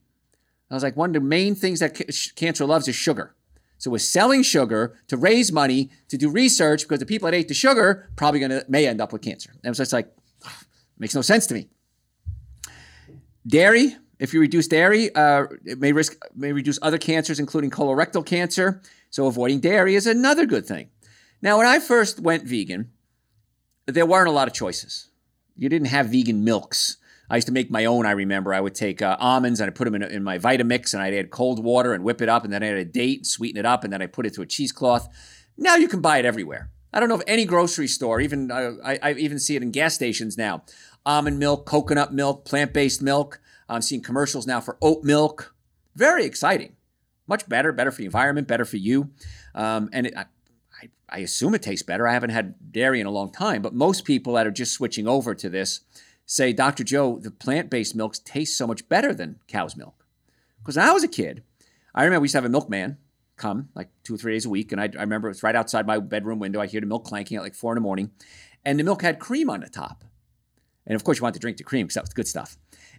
I 0.70 0.76
was 0.76 0.84
like, 0.84 0.96
one 0.96 1.10
of 1.10 1.14
the 1.16 1.28
main 1.28 1.56
things 1.56 1.80
that 1.80 2.00
cancer 2.36 2.64
loves 2.64 2.88
is 2.88 2.96
sugar. 2.96 3.34
So 3.80 3.90
we're 3.90 3.98
selling 3.98 4.44
sugar 4.44 5.00
to 5.08 5.18
raise 5.18 5.52
money 5.52 5.90
to 6.10 6.18
do 6.18 6.30
research 6.30 6.84
because 6.84 7.00
the 7.00 7.08
people 7.08 7.26
that 7.26 7.36
ate 7.36 7.48
the 7.48 7.56
sugar 7.56 8.12
probably 8.16 8.40
gonna 8.40 8.66
may 8.68 8.86
end 8.86 9.02
up 9.02 9.12
with 9.12 9.24
cancer. 9.24 9.52
And 9.64 9.76
so 9.76 9.82
it's 9.82 9.94
like, 9.94 10.14
Makes 11.00 11.16
no 11.16 11.22
sense 11.22 11.48
to 11.48 11.54
me. 11.54 11.70
Dairy, 13.48 13.96
if 14.20 14.34
you 14.34 14.42
reduce 14.42 14.68
dairy, 14.68 15.14
uh, 15.16 15.46
it 15.66 15.80
may 15.80 15.94
risk 15.94 16.22
may 16.36 16.52
reduce 16.52 16.78
other 16.82 16.98
cancers, 16.98 17.40
including 17.40 17.72
colorectal 17.72 18.26
cancer. 18.26 18.82
So 19.10 19.26
avoiding 19.26 19.62
dairy 19.62 19.96
is 19.96 20.06
another 20.06 20.46
good 20.46 20.66
thing. 20.66 20.90
Now, 21.42 21.58
when 21.58 21.66
I 21.66 21.80
first 21.80 22.20
went 22.20 22.44
vegan, 22.44 22.92
there 23.88 24.06
weren't 24.06 24.28
a 24.28 24.32
lot 24.32 24.48
of 24.48 24.54
choices. 24.54 25.10
You 25.56 25.70
didn't 25.70 25.88
have 25.88 26.08
vegan 26.08 26.44
milks. 26.44 26.98
I 27.30 27.36
used 27.36 27.48
to 27.48 27.54
make 27.54 27.72
my 27.72 27.86
own. 27.86 28.06
I 28.06 28.12
remember 28.12 28.54
I 28.54 28.60
would 28.60 28.76
take 28.76 29.02
uh, 29.02 29.16
almonds 29.20 29.60
and 29.60 29.70
I 29.70 29.74
put 29.74 29.86
them 29.86 29.96
in, 29.96 30.04
in, 30.04 30.24
my 30.24 30.40
Vitamix 30.40 30.94
and 30.94 31.02
I'd 31.02 31.14
add 31.14 31.30
cold 31.30 31.64
water 31.64 31.94
and 31.94 32.04
whip 32.04 32.22
it 32.22 32.30
up 32.30 32.44
and 32.44 32.52
then 32.52 32.64
I 32.64 32.68
had 32.68 32.78
a 32.78 32.86
date, 32.86 33.26
sweeten 33.26 33.60
it 33.60 33.66
up, 33.66 33.84
and 33.84 33.94
then 33.94 34.02
I 34.02 34.08
put 34.08 34.26
it 34.26 34.34
to 34.34 34.42
a 34.42 34.46
cheesecloth. 34.46 35.08
Now 35.58 35.76
you 35.76 35.88
can 35.88 36.02
buy 36.02 36.18
it 36.18 36.26
everywhere. 36.26 36.72
I 36.94 37.00
don't 37.00 37.10
know 37.10 37.16
if 37.16 37.24
any 37.28 37.46
grocery 37.46 37.88
store, 37.88 38.20
even 38.20 38.52
I, 38.52 39.00
I 39.02 39.14
even 39.14 39.40
see 39.40 39.56
it 39.56 39.62
in 39.62 39.72
gas 39.72 39.94
stations 39.94 40.38
now. 40.38 40.64
Almond 41.06 41.40
milk, 41.40 41.66
coconut 41.66 42.14
milk, 42.14 42.46
plant 42.46 42.74
based 42.74 43.02
milk. 43.02 43.40
I'm 43.68 43.82
seeing 43.82 44.02
commercials 44.02 44.48
now 44.48 44.60
for 44.60 44.78
oat 44.82 45.04
milk. 45.04 45.54
Very 45.96 46.26
exciting. 46.26 46.76
Much 47.28 47.48
better, 47.48 47.72
better 47.72 47.92
for 47.92 48.00
the 48.00 48.06
environment, 48.06 48.48
better 48.48 48.66
for 48.66 48.78
you. 48.78 49.12
Um, 49.54 49.90
and 49.94 50.08
it, 50.08 50.16
I, 50.18 50.26
I 51.10 51.20
assume 51.20 51.54
it 51.54 51.62
tastes 51.62 51.84
better. 51.84 52.08
I 52.08 52.14
haven't 52.14 52.32
had 52.32 52.72
dairy 52.72 53.00
in 53.00 53.06
a 53.08 53.12
long 53.12 53.32
time, 53.32 53.62
but 53.62 53.74
most 53.74 54.06
people 54.06 54.34
that 54.34 54.48
are 54.48 54.52
just 54.52 54.74
switching 54.74 55.08
over 55.08 55.36
to 55.36 55.50
this 55.50 55.82
say, 56.26 56.54
Dr. 56.54 56.84
Joe, 56.84 57.20
the 57.20 57.32
plant 57.32 57.70
based 57.70 57.96
milks 57.96 58.20
taste 58.20 58.58
so 58.58 58.68
much 58.68 58.88
better 58.90 59.14
than 59.14 59.40
cow's 59.48 59.76
milk. 59.76 60.06
Because 60.60 60.76
when 60.76 60.88
I 60.88 60.94
was 60.94 61.04
a 61.04 61.08
kid, 61.08 61.44
I 61.94 62.04
remember 62.04 62.22
we 62.22 62.26
used 62.26 62.34
to 62.34 62.38
have 62.38 62.46
a 62.46 62.50
milkman 62.50 62.98
come 63.40 63.70
like 63.76 63.90
two 64.04 64.16
or 64.16 64.18
three 64.18 64.34
days 64.34 64.46
a 64.46 64.50
week. 64.50 64.72
And 64.72 64.80
I, 64.80 64.86
I 64.86 65.02
remember 65.02 65.30
it's 65.30 65.44
right 65.44 65.56
outside 65.56 65.88
my 65.88 66.00
bedroom 66.00 66.40
window. 66.40 66.62
I 66.62 66.68
hear 66.68 66.82
the 66.82 66.88
milk 66.88 67.06
clanking 67.06 67.38
at 67.38 67.44
like 67.44 67.56
four 67.56 67.72
in 67.74 67.76
the 67.76 67.82
morning. 67.82 68.12
And 68.64 68.80
the 68.80 68.84
milk 68.84 69.02
had 69.02 69.20
cream 69.20 69.50
on 69.50 69.62
the 69.62 69.70
top. 69.70 70.04
And 70.86 70.96
of 70.96 71.04
course, 71.04 71.20
you 71.20 71.24
want 71.24 71.36
to 71.36 71.40
drink 71.40 71.58
the 71.58 71.64
cream 71.64 71.86
because 71.86 71.96
that 71.96 72.04
was 72.04 72.14
good 72.14 72.28
stuff. 72.28 72.58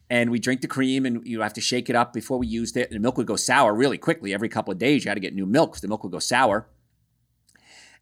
And 0.09 0.31
we 0.31 0.39
drink 0.39 0.61
the 0.61 0.69
cream 0.69 1.07
and 1.07 1.27
you 1.27 1.41
have 1.41 1.53
to 1.55 1.61
shake 1.61 1.89
it 1.89 1.97
up 1.97 2.13
before 2.13 2.39
we 2.39 2.47
used 2.47 2.77
it. 2.77 2.89
And 2.89 2.97
the 2.97 3.01
milk 3.01 3.17
would 3.17 3.27
go 3.27 3.37
sour 3.37 3.75
really 3.75 3.99
quickly. 3.99 4.35
Every 4.35 4.49
couple 4.49 4.73
of 4.73 4.79
days, 4.79 5.05
you 5.05 5.09
had 5.09 5.15
to 5.15 5.21
get 5.21 5.35
new 5.35 5.47
milk 5.47 5.73
because 5.73 5.83
the 5.83 5.89
milk 5.89 6.03
would 6.03 6.13
go 6.13 6.19
sour. 6.19 6.69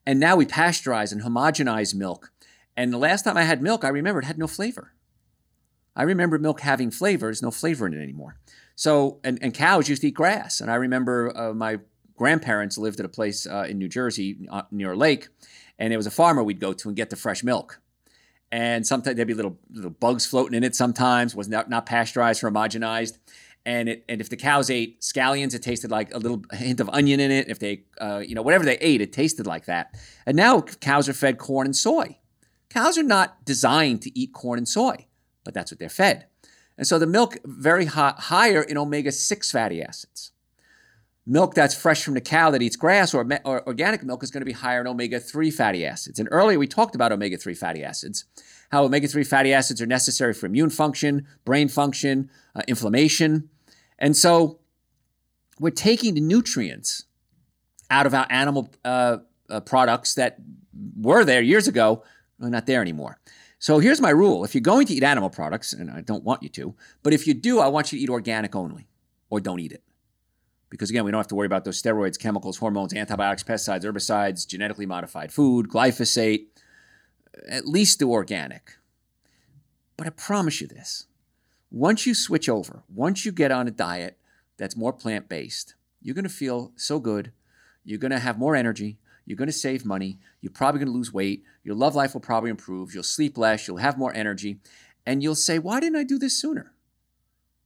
And 0.07 0.19
now 0.19 0.37
we 0.37 0.47
pasteurize 0.47 1.13
and 1.13 1.23
homogenize 1.23 1.95
milk. 1.95 2.33
And 2.77 2.93
the 2.93 2.99
last 2.99 3.25
time 3.25 3.37
I 3.37 3.43
had 3.43 3.61
milk, 3.61 3.85
I 3.85 3.89
remember 3.89 4.21
it 4.21 4.25
had 4.25 4.39
no 4.39 4.47
flavor. 4.47 4.93
I 5.97 6.05
remember 6.05 6.39
milk 6.39 6.61
having 6.61 6.91
flavor. 6.91 7.27
There's 7.27 7.43
no 7.43 7.51
flavor 7.51 7.87
in 7.87 7.93
it 7.93 8.03
anymore. 8.03 8.37
So, 8.77 9.19
and, 9.25 9.39
and 9.43 9.53
cows 9.53 9.89
used 9.89 10.03
to 10.03 10.09
eat 10.09 10.15
grass. 10.15 10.61
And 10.61 10.71
I 10.71 10.77
remember 10.77 11.37
uh, 11.37 11.53
my 11.53 11.81
grandparents 12.19 12.77
lived 12.77 13.01
at 13.01 13.07
a 13.07 13.09
place 13.09 13.47
uh, 13.47 13.67
in 13.69 13.79
New 13.79 13.89
Jersey 13.89 14.47
uh, 14.51 14.63
near 14.71 14.93
a 14.93 14.97
lake, 14.97 15.29
and 15.79 15.91
there 15.91 15.99
was 15.99 16.07
a 16.07 16.11
farmer 16.11 16.43
we'd 16.43 16.61
go 16.61 16.73
to 16.73 16.89
and 16.89 16.97
get 16.97 17.11
the 17.11 17.17
fresh 17.17 17.43
milk. 17.43 17.81
And 18.51 18.87
sometimes 18.87 19.17
there'd 19.17 19.29
be 19.29 19.35
little 19.35 19.59
little 19.71 19.91
bugs 19.91 20.27
floating 20.27 20.57
in 20.57 20.65
it. 20.65 20.75
Sometimes 20.75 21.35
was 21.35 21.49
not 21.49 21.69
not 21.69 21.87
pasteurized 21.87 22.43
or 22.43 22.51
homogenized. 22.51 23.19
And 23.67 23.89
it 23.89 24.05
and 24.09 24.21
if 24.21 24.31
the 24.31 24.37
cows 24.37 24.71
ate 24.71 25.01
scallions, 25.01 25.55
it 25.55 25.63
tasted 25.63 25.91
like 25.91 26.15
a 26.15 26.19
little 26.19 26.43
hint 26.53 26.81
of 26.81 26.89
onion 26.89 27.21
in 27.21 27.31
it. 27.31 27.49
If 27.49 27.59
they, 27.59 27.85
uh, 28.01 28.23
you 28.27 28.35
know, 28.35 28.43
whatever 28.43 28.65
they 28.65 28.79
ate, 28.79 29.01
it 29.01 29.13
tasted 29.13 29.47
like 29.47 29.67
that. 29.67 29.95
And 30.25 30.37
now 30.37 30.63
cows 30.63 31.09
are 31.09 31.13
fed 31.13 31.39
corn 31.39 31.67
and 31.67 31.77
soy. 31.77 32.19
Cows 32.71 32.97
are 32.97 33.03
not 33.03 33.45
designed 33.45 34.03
to 34.03 34.19
eat 34.19 34.33
corn 34.33 34.59
and 34.59 34.69
soy, 34.69 35.07
but 35.45 35.53
that's 35.53 35.71
what 35.71 35.79
they're 35.79 35.89
fed. 35.89 36.27
And 36.79 36.87
so 36.87 36.99
the 36.99 37.07
milk 37.07 37.37
very 37.45 37.87
high, 37.87 38.15
higher 38.17 38.63
in 38.63 38.79
omega 38.79 39.13
six 39.13 39.51
fatty 39.51 39.83
acids 39.83 40.33
milk 41.29 41.55
that's 41.55 41.75
fresh 41.75 42.03
from 42.03 42.15
the 42.15 42.21
cow 42.21 42.51
that 42.51 42.63
eats 42.63 42.75
grass 42.75 43.13
or, 43.13 43.29
or 43.45 43.67
organic 43.69 44.03
milk 44.03 44.23
is 44.23 44.31
going 44.31 44.41
to 44.41 44.47
be 44.47 44.53
higher 44.53 44.81
in 44.81 44.87
omega 44.87 45.21
3 45.21 45.51
fatty 45.51 45.85
acids. 45.85 46.19
And 46.19 46.27
earlier 46.33 46.59
we 46.59 46.67
talked 46.67 46.95
about 46.95 47.13
omega 47.13 47.37
3 47.37 47.55
fatty 47.55 47.85
acids, 47.85 48.25
how 48.71 48.85
omega 48.85 49.07
3 49.07 49.23
fatty 49.25 49.53
acids 49.53 49.83
are 49.83 49.87
necessary 49.87 50.33
for 50.33 50.47
immune 50.47 50.71
function, 50.71 51.27
brain 51.45 51.69
function, 51.69 52.31
uh, 52.57 52.63
inflammation. 52.67 53.51
And 53.99 54.17
so 54.17 54.59
we're 55.61 55.71
taking 55.71 56.15
the 56.15 56.23
nutrients 56.23 57.05
out 57.91 58.07
of 58.07 58.15
our 58.15 58.27
animal 58.31 58.71
uh, 58.85 59.19
uh, 59.51 59.61
products 59.61 60.15
that 60.15 60.39
were 60.97 61.25
there 61.25 61.43
years 61.43 61.69
ago, 61.69 62.03
are 62.41 62.49
not 62.49 62.67
there 62.67 62.81
anymore. 62.81 63.19
So 63.59 63.81
here's 63.81 64.01
my 64.01 64.11
rule 64.11 64.45
if 64.45 64.55
you're 64.55 64.63
going 64.63 64.87
to 64.87 64.95
eat 64.95 65.03
animal 65.03 65.29
products, 65.29 65.73
and 65.75 65.91
I 65.91 66.01
don't 66.01 66.25
want 66.25 66.43
you 66.43 66.49
to, 66.51 66.75
but 67.03 67.13
if 67.13 67.27
you 67.27 67.35
do, 67.35 67.59
I 67.59 67.69
want 67.69 67.93
you 67.93 67.99
to 67.99 68.03
eat 68.03 68.09
organic 68.09 68.55
only 68.55 68.87
or 69.29 69.41
don't 69.41 69.61
eat 69.61 69.73
it 69.73 69.83
because 70.71 70.91
again, 70.91 71.05
we 71.05 71.11
don't 71.11 71.19
have 71.19 71.29
to 71.29 71.35
worry 71.35 71.47
about 71.47 71.65
those 71.65 71.81
steroids, 71.81 72.19
chemicals, 72.19 72.59
hormones, 72.59 72.95
antibiotics, 72.95 73.43
pesticides, 73.43 73.85
herbicides, 73.85 74.47
genetically 74.47 74.87
modified 74.87 75.33
food, 75.33 75.69
glyphosate, 75.69 76.47
at 77.49 77.67
least 77.67 77.99
do 77.99 78.11
organic. 78.11 78.77
But 79.97 80.07
I 80.07 80.11
promise 80.11 80.61
you 80.61 80.67
this 80.67 81.07
once 81.71 82.07
you 82.07 82.15
switch 82.15 82.49
over, 82.49 82.83
once 82.89 83.25
you 83.25 83.33
get 83.33 83.51
on 83.51 83.69
a 83.69 83.71
diet 83.71 84.19
that's 84.57 84.77
more 84.77 84.93
plant 84.93 85.29
based, 85.29 85.75
you're 86.01 86.15
going 86.15 86.25
to 86.25 86.31
feel 86.31 86.73
so 86.77 86.99
good. 86.99 87.33
You're 87.85 87.99
going 87.99 88.11
to 88.11 88.19
have 88.19 88.39
more 88.39 88.57
energy. 88.57 88.99
You're 89.25 89.37
going 89.37 89.49
to 89.49 89.53
save 89.53 89.85
money. 89.85 90.19
You're 90.41 90.53
probably 90.53 90.79
going 90.79 90.89
to 90.89 90.97
lose 90.97 91.13
weight. 91.13 91.45
Your 91.63 91.75
love 91.75 91.95
life 91.95 92.15
will 92.15 92.21
probably 92.21 92.51
improve. 92.51 92.95
You'll 92.95 93.03
sleep 93.03 93.37
less. 93.37 93.69
You'll 93.69 93.77
have 93.79 93.99
more 93.99 94.15
energy. 94.15 94.59
And 95.05 95.23
you'll 95.23 95.35
say, 95.35 95.59
why 95.59 95.81
didn't 95.81 95.99
I 95.99 96.05
do 96.05 96.19
this 96.19 96.41
sooner? 96.41 96.73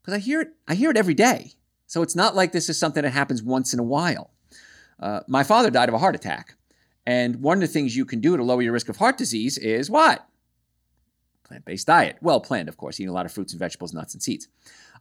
Because 0.00 0.14
I 0.14 0.18
hear 0.18 0.40
it, 0.40 0.48
I 0.66 0.74
hear 0.74 0.90
it 0.90 0.96
every 0.96 1.14
day. 1.14 1.52
So 1.92 2.00
it's 2.00 2.16
not 2.16 2.34
like 2.34 2.52
this 2.52 2.70
is 2.70 2.78
something 2.78 3.02
that 3.02 3.10
happens 3.10 3.42
once 3.42 3.74
in 3.74 3.78
a 3.78 3.82
while. 3.82 4.30
Uh, 4.98 5.20
my 5.28 5.44
father 5.44 5.68
died 5.68 5.90
of 5.90 5.94
a 5.94 5.98
heart 5.98 6.14
attack. 6.14 6.54
And 7.04 7.42
one 7.42 7.58
of 7.58 7.60
the 7.60 7.66
things 7.66 7.94
you 7.94 8.06
can 8.06 8.18
do 8.18 8.34
to 8.34 8.42
lower 8.42 8.62
your 8.62 8.72
risk 8.72 8.88
of 8.88 8.96
heart 8.96 9.18
disease 9.18 9.58
is 9.58 9.90
what? 9.90 10.26
Plant 11.44 11.66
based 11.66 11.86
diet. 11.86 12.16
Well 12.22 12.40
planned, 12.40 12.70
of 12.70 12.78
course, 12.78 12.98
eating 12.98 13.10
a 13.10 13.12
lot 13.12 13.26
of 13.26 13.32
fruits 13.32 13.52
and 13.52 13.60
vegetables, 13.60 13.92
nuts, 13.92 14.14
and 14.14 14.22
seeds. 14.22 14.48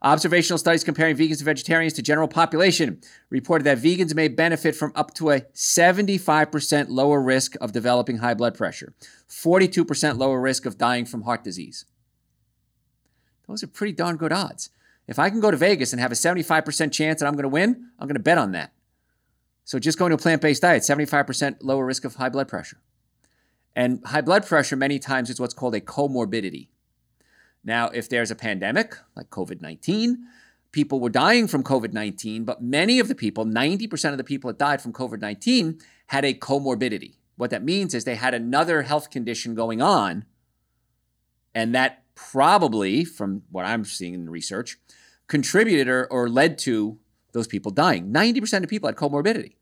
Observational 0.02 0.58
studies 0.58 0.84
comparing 0.84 1.16
vegans 1.16 1.38
and 1.38 1.46
vegetarians 1.46 1.94
to 1.94 2.02
general 2.02 2.28
population 2.28 3.00
reported 3.30 3.64
that 3.64 3.78
vegans 3.78 4.14
may 4.14 4.28
benefit 4.28 4.76
from 4.76 4.92
up 4.94 5.14
to 5.14 5.30
a 5.30 5.40
75% 5.40 6.90
lower 6.90 7.22
risk 7.22 7.54
of 7.62 7.72
developing 7.72 8.18
high 8.18 8.34
blood 8.34 8.54
pressure, 8.54 8.92
42% 9.30 10.18
lower 10.18 10.42
risk 10.42 10.66
of 10.66 10.76
dying 10.76 11.06
from 11.06 11.22
heart 11.22 11.42
disease. 11.42 11.86
Those 13.48 13.62
are 13.62 13.68
pretty 13.68 13.94
darn 13.94 14.18
good 14.18 14.30
odds. 14.30 14.68
If 15.06 15.18
I 15.18 15.30
can 15.30 15.40
go 15.40 15.50
to 15.50 15.56
Vegas 15.56 15.92
and 15.92 16.00
have 16.00 16.12
a 16.12 16.16
75% 16.16 16.92
chance 16.92 17.20
that 17.20 17.26
I'm 17.26 17.34
going 17.34 17.42
to 17.42 17.48
win, 17.48 17.88
I'm 17.98 18.06
going 18.06 18.16
to 18.16 18.22
bet 18.22 18.38
on 18.38 18.52
that. 18.52 18.72
So 19.64 19.78
just 19.78 19.98
going 19.98 20.10
to 20.10 20.16
a 20.16 20.18
plant 20.18 20.42
based 20.42 20.62
diet, 20.62 20.82
75% 20.82 21.58
lower 21.62 21.84
risk 21.84 22.04
of 22.04 22.16
high 22.16 22.28
blood 22.28 22.48
pressure. 22.48 22.78
And 23.74 24.04
high 24.06 24.20
blood 24.20 24.46
pressure, 24.46 24.76
many 24.76 24.98
times, 24.98 25.30
is 25.30 25.40
what's 25.40 25.54
called 25.54 25.74
a 25.74 25.80
comorbidity. 25.80 26.68
Now, 27.64 27.88
if 27.88 28.08
there's 28.08 28.30
a 28.30 28.34
pandemic 28.34 28.96
like 29.16 29.30
COVID 29.30 29.62
19, 29.62 30.26
people 30.72 31.00
were 31.00 31.10
dying 31.10 31.46
from 31.46 31.62
COVID 31.62 31.92
19, 31.92 32.44
but 32.44 32.62
many 32.62 32.98
of 32.98 33.08
the 33.08 33.14
people, 33.14 33.46
90% 33.46 34.10
of 34.10 34.18
the 34.18 34.24
people 34.24 34.48
that 34.48 34.58
died 34.58 34.82
from 34.82 34.92
COVID 34.92 35.20
19, 35.20 35.78
had 36.08 36.24
a 36.24 36.34
comorbidity. 36.34 37.14
What 37.36 37.50
that 37.50 37.64
means 37.64 37.94
is 37.94 38.04
they 38.04 38.16
had 38.16 38.34
another 38.34 38.82
health 38.82 39.10
condition 39.10 39.54
going 39.54 39.80
on, 39.80 40.26
and 41.54 41.74
that 41.74 42.01
probably, 42.14 43.04
from 43.04 43.42
what 43.50 43.64
I'm 43.64 43.84
seeing 43.84 44.14
in 44.14 44.24
the 44.24 44.30
research, 44.30 44.78
contributed 45.26 45.88
or, 45.88 46.06
or 46.06 46.28
led 46.28 46.58
to 46.58 46.98
those 47.32 47.46
people 47.46 47.70
dying. 47.70 48.12
90% 48.12 48.62
of 48.62 48.68
people 48.68 48.88
had 48.88 48.96
comorbidity. 48.96 49.54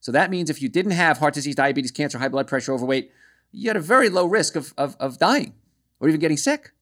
So 0.00 0.12
that 0.12 0.30
means 0.30 0.50
if 0.50 0.62
you 0.62 0.68
didn't 0.68 0.92
have 0.92 1.18
heart 1.18 1.34
disease, 1.34 1.54
diabetes, 1.54 1.90
cancer, 1.90 2.18
high 2.18 2.28
blood 2.28 2.46
pressure, 2.46 2.72
overweight, 2.72 3.10
you 3.52 3.68
had 3.68 3.76
a 3.76 3.80
very 3.80 4.08
low 4.08 4.26
risk 4.26 4.56
of, 4.56 4.74
of, 4.76 4.96
of 5.00 5.18
dying 5.18 5.54
or 6.00 6.08
even 6.08 6.20
getting 6.20 6.36
sick. 6.36 6.72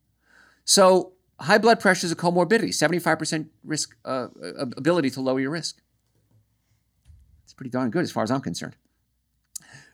So 0.65 1.13
high 1.41 1.59
blood 1.59 1.81
pressure 1.81 2.07
is 2.07 2.13
a 2.13 2.17
comorbidity, 2.17 2.71
75% 2.71 3.49
risk 3.65 3.97
uh, 4.05 4.29
ability 4.77 5.11
to 5.11 5.21
lower 5.21 5.41
your 5.41 5.51
risk. 5.51 5.81
It's 7.45 7.53
pretty 7.53 7.71
darn 7.71 7.91
good 7.91 8.03
as 8.03 8.11
far 8.11 8.23
as 8.23 8.31
I'm 8.31 8.41
concerned. 8.41 8.77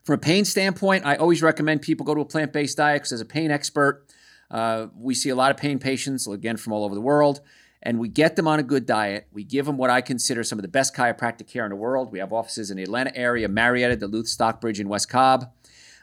From 0.04 0.14
a 0.14 0.18
pain 0.18 0.44
standpoint, 0.44 1.06
I 1.06 1.16
always 1.16 1.42
recommend 1.42 1.82
people 1.82 2.04
go 2.04 2.14
to 2.14 2.22
a 2.22 2.24
plant 2.24 2.52
based 2.52 2.76
diet 2.76 3.02
because, 3.02 3.12
as 3.12 3.20
a 3.20 3.24
pain 3.24 3.50
expert, 3.52 4.04
uh, 4.52 4.88
we 4.96 5.14
see 5.14 5.30
a 5.30 5.34
lot 5.34 5.50
of 5.50 5.56
pain 5.56 5.78
patients, 5.78 6.26
again, 6.28 6.56
from 6.56 6.72
all 6.74 6.84
over 6.84 6.94
the 6.94 7.00
world, 7.00 7.40
and 7.82 7.98
we 7.98 8.08
get 8.08 8.36
them 8.36 8.46
on 8.46 8.60
a 8.60 8.62
good 8.62 8.86
diet. 8.86 9.26
We 9.32 9.42
give 9.42 9.66
them 9.66 9.78
what 9.78 9.90
I 9.90 10.02
consider 10.02 10.44
some 10.44 10.58
of 10.58 10.62
the 10.62 10.68
best 10.68 10.94
chiropractic 10.94 11.48
care 11.48 11.64
in 11.64 11.70
the 11.70 11.76
world. 11.76 12.12
We 12.12 12.18
have 12.18 12.32
offices 12.32 12.70
in 12.70 12.76
the 12.76 12.82
Atlanta 12.82 13.16
area, 13.16 13.48
Marietta, 13.48 13.96
Duluth, 13.96 14.28
Stockbridge, 14.28 14.78
and 14.78 14.88
West 14.88 15.08
Cobb. 15.08 15.50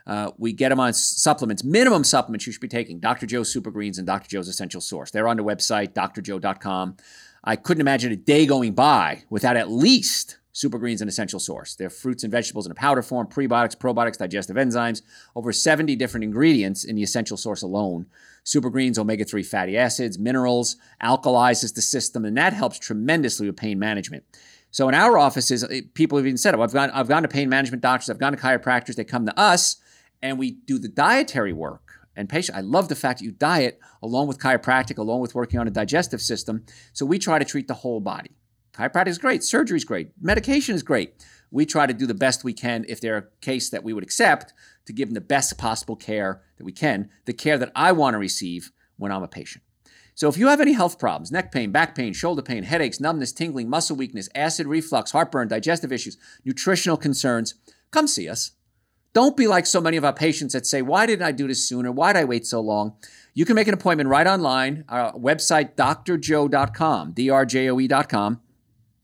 Uh, 0.08 0.32
we 0.40 0.52
get 0.52 0.70
them 0.70 0.80
on 0.80 0.92
supplements, 0.92 1.64
minimum 1.64 2.04
supplements 2.04 2.48
you 2.48 2.52
should 2.52 2.62
be 2.62 2.68
taking 2.68 3.00
Dr. 3.00 3.28
Joe's 3.28 3.54
Super 3.54 3.70
Greens 3.70 4.00
and 4.00 4.08
Dr. 4.08 4.28
Joe's 4.28 4.48
Essential 4.48 4.82
Source. 4.82 5.12
They're 5.12 5.28
on 5.28 5.38
the 5.38 5.44
website, 5.44 5.94
drjoe.com. 5.94 6.98
I 7.44 7.56
couldn't 7.56 7.82
imagine 7.82 8.12
a 8.12 8.16
day 8.16 8.48
going 8.48 8.74
by 8.74 9.24
without 9.30 9.56
at 9.56 9.70
least 9.70 10.39
Super 10.60 10.78
Greens 10.78 11.00
and 11.00 11.08
Essential 11.08 11.40
Source. 11.40 11.76
They're 11.76 11.90
fruits 11.90 12.24
and 12.24 12.32
vegetables 12.32 12.66
in 12.66 12.74
a 12.74 12.76
powder 12.76 13.02
form, 13.02 13.28
prebiotics, 13.28 13.78
probiotics, 13.78 14.18
digestive 14.18 14.58
enzymes, 14.58 15.02
over 15.34 15.54
70 15.54 15.96
different 15.96 16.26
ingredients 16.26 16.84
in 16.84 16.98
the 16.98 17.04
Essential 17.04 17.38
Source 17.38 17.62
alone 17.62 18.08
super 18.44 18.70
greens, 18.70 19.00
omega 19.00 19.24
3 19.24 19.44
fatty 19.44 19.78
acids, 19.78 20.20
minerals, 20.20 20.76
alkalizes 21.02 21.76
the 21.76 21.82
system, 21.82 22.26
and 22.26 22.36
that 22.36 22.52
helps 22.52 22.78
tremendously 22.78 23.48
with 23.48 23.56
pain 23.56 23.80
management. 23.80 24.24
So 24.72 24.90
in 24.90 24.96
our 24.96 25.18
offices, 25.18 25.64
eh, 25.64 25.82
people 25.94 26.18
have 26.18 26.28
even 26.28 26.38
said, 26.38 26.56
oh, 26.56 26.62
I've 26.62 26.74
gone, 26.74 26.90
I've 26.90 27.08
gone 27.08 27.22
to 27.22 27.30
pain 27.30 27.48
management 27.48 27.82
doctors, 27.82 28.10
I've 28.10 28.20
gone 28.20 28.34
to 28.34 28.38
chiropractors, 28.38 28.96
they 28.96 29.06
come 29.06 29.26
to 29.28 29.40
us, 29.40 29.78
and 30.22 30.38
we 30.38 30.52
do 30.52 30.78
the 30.78 30.90
dietary 30.90 31.54
work. 31.54 31.84
And 32.16 32.28
patient, 32.28 32.58
I 32.58 32.62
love 32.62 32.90
the 32.90 32.96
fact 32.96 33.20
that 33.20 33.26
you 33.26 33.32
diet 33.32 33.80
along 34.02 34.28
with 34.28 34.40
chiropractic, 34.40 34.98
along 34.98 35.22
with 35.22 35.36
working 35.36 35.60
on 35.60 35.68
a 35.68 35.72
digestive 35.72 36.22
system. 36.22 36.66
So 36.92 37.06
we 37.06 37.18
try 37.18 37.40
to 37.40 37.46
treat 37.46 37.68
the 37.68 37.76
whole 37.76 38.02
body. 38.02 38.32
Chiropractic 38.74 39.08
is 39.08 39.18
great, 39.18 39.44
surgery 39.44 39.78
is 39.78 39.84
great, 39.84 40.12
medication 40.22 40.76
is 40.76 40.84
great. 40.84 41.14
We 41.52 41.66
try 41.66 41.88
to 41.88 41.94
do 41.94 42.06
the 42.06 42.14
best 42.14 42.44
we 42.44 42.54
can 42.54 42.86
if 42.88 43.02
they're 43.02 43.18
a 43.18 43.26
case 43.42 43.70
that 43.70 43.84
we 43.84 43.94
would 43.94 44.04
accept 44.04 44.54
to 44.86 44.94
give 44.94 45.08
them 45.10 45.16
the 45.16 45.22
best 45.22 45.58
possible 45.58 45.96
care 45.96 46.42
that 46.58 46.64
we 46.64 46.72
can, 46.72 47.10
the 47.26 47.34
care 47.34 47.58
that 47.58 47.72
I 47.76 47.92
want 47.92 48.14
to 48.14 48.20
receive 48.20 48.72
when 48.98 49.12
I'm 49.12 49.24
a 49.24 49.28
patient. 49.28 49.64
So 50.14 50.28
if 50.28 50.38
you 50.38 50.48
have 50.48 50.60
any 50.60 50.74
health 50.74 51.00
problems, 51.00 51.32
neck 51.32 51.52
pain, 51.52 51.72
back 51.72 51.96
pain, 51.96 52.12
shoulder 52.12 52.42
pain, 52.42 52.64
headaches, 52.64 53.00
numbness, 53.00 53.32
tingling, 53.32 53.70
muscle 53.70 53.96
weakness, 53.96 54.28
acid 54.36 54.68
reflux, 54.68 55.12
heartburn, 55.12 55.48
digestive 55.48 55.94
issues, 55.94 56.18
nutritional 56.44 56.98
concerns, 56.98 57.56
come 57.92 58.06
see 58.06 58.28
us. 58.28 58.52
Don't 59.14 59.38
be 59.38 59.48
like 59.48 59.66
so 59.66 59.82
many 59.82 59.98
of 59.98 60.06
our 60.06 60.14
patients 60.14 60.54
that 60.54 60.68
say, 60.68 60.82
Why 60.82 61.06
didn't 61.06 61.26
I 61.26 61.32
do 61.32 61.48
this 61.48 61.68
sooner? 61.68 61.92
Why 61.92 62.14
did 62.14 62.20
I 62.20 62.26
wait 62.26 62.46
so 62.46 62.60
long? 62.60 62.98
You 63.34 63.46
can 63.46 63.56
make 63.56 63.68
an 63.68 63.74
appointment 63.74 64.10
right 64.10 64.28
online, 64.28 64.84
our 64.90 65.14
website, 65.14 65.76
drjoe.com, 65.76 67.14
drjoe.com. 67.14 68.42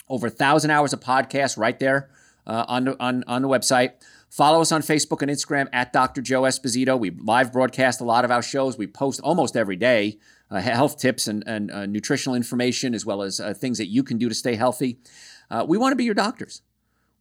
Over 0.08 0.28
a 0.28 0.32
thousand 0.32 0.72
hours 0.72 0.94
of 0.94 1.00
podcasts 1.00 1.58
right 1.58 1.80
there 1.80 2.10
uh, 2.46 2.66
on, 2.68 2.86
the, 2.86 3.04
on, 3.04 3.24
on 3.28 3.42
the 3.42 3.48
website. 3.48 3.94
Follow 4.30 4.62
us 4.62 4.72
on 4.72 4.82
Facebook 4.82 5.22
and 5.22 5.32
Instagram 5.32 5.68
at 5.72 5.94
Dr. 5.94 6.22
Joe 6.22 6.42
Esposito. 6.42 7.00
We 7.00 7.12
live 7.12 7.54
broadcast 7.54 8.02
a 8.02 8.04
lot 8.04 8.26
of 8.26 8.32
our 8.32 8.42
shows. 8.42 8.78
We 8.78 8.88
post 8.88 9.22
almost 9.22 9.56
every 9.56 9.78
day 9.78 10.20
uh, 10.52 10.60
health 10.60 10.98
tips 10.98 11.28
and, 11.28 11.44
and 11.48 11.72
uh, 11.72 11.86
nutritional 11.86 12.36
information, 12.36 12.94
as 12.94 13.06
well 13.06 13.22
as 13.22 13.40
uh, 13.40 13.54
things 13.54 13.78
that 13.78 13.88
you 13.88 14.04
can 14.04 14.18
do 14.18 14.30
to 14.30 14.36
stay 14.36 14.56
healthy. 14.56 15.00
Uh, 15.50 15.66
we 15.68 15.78
want 15.78 15.94
to 15.94 15.96
be 15.96 16.04
your 16.04 16.14
doctors. 16.14 16.62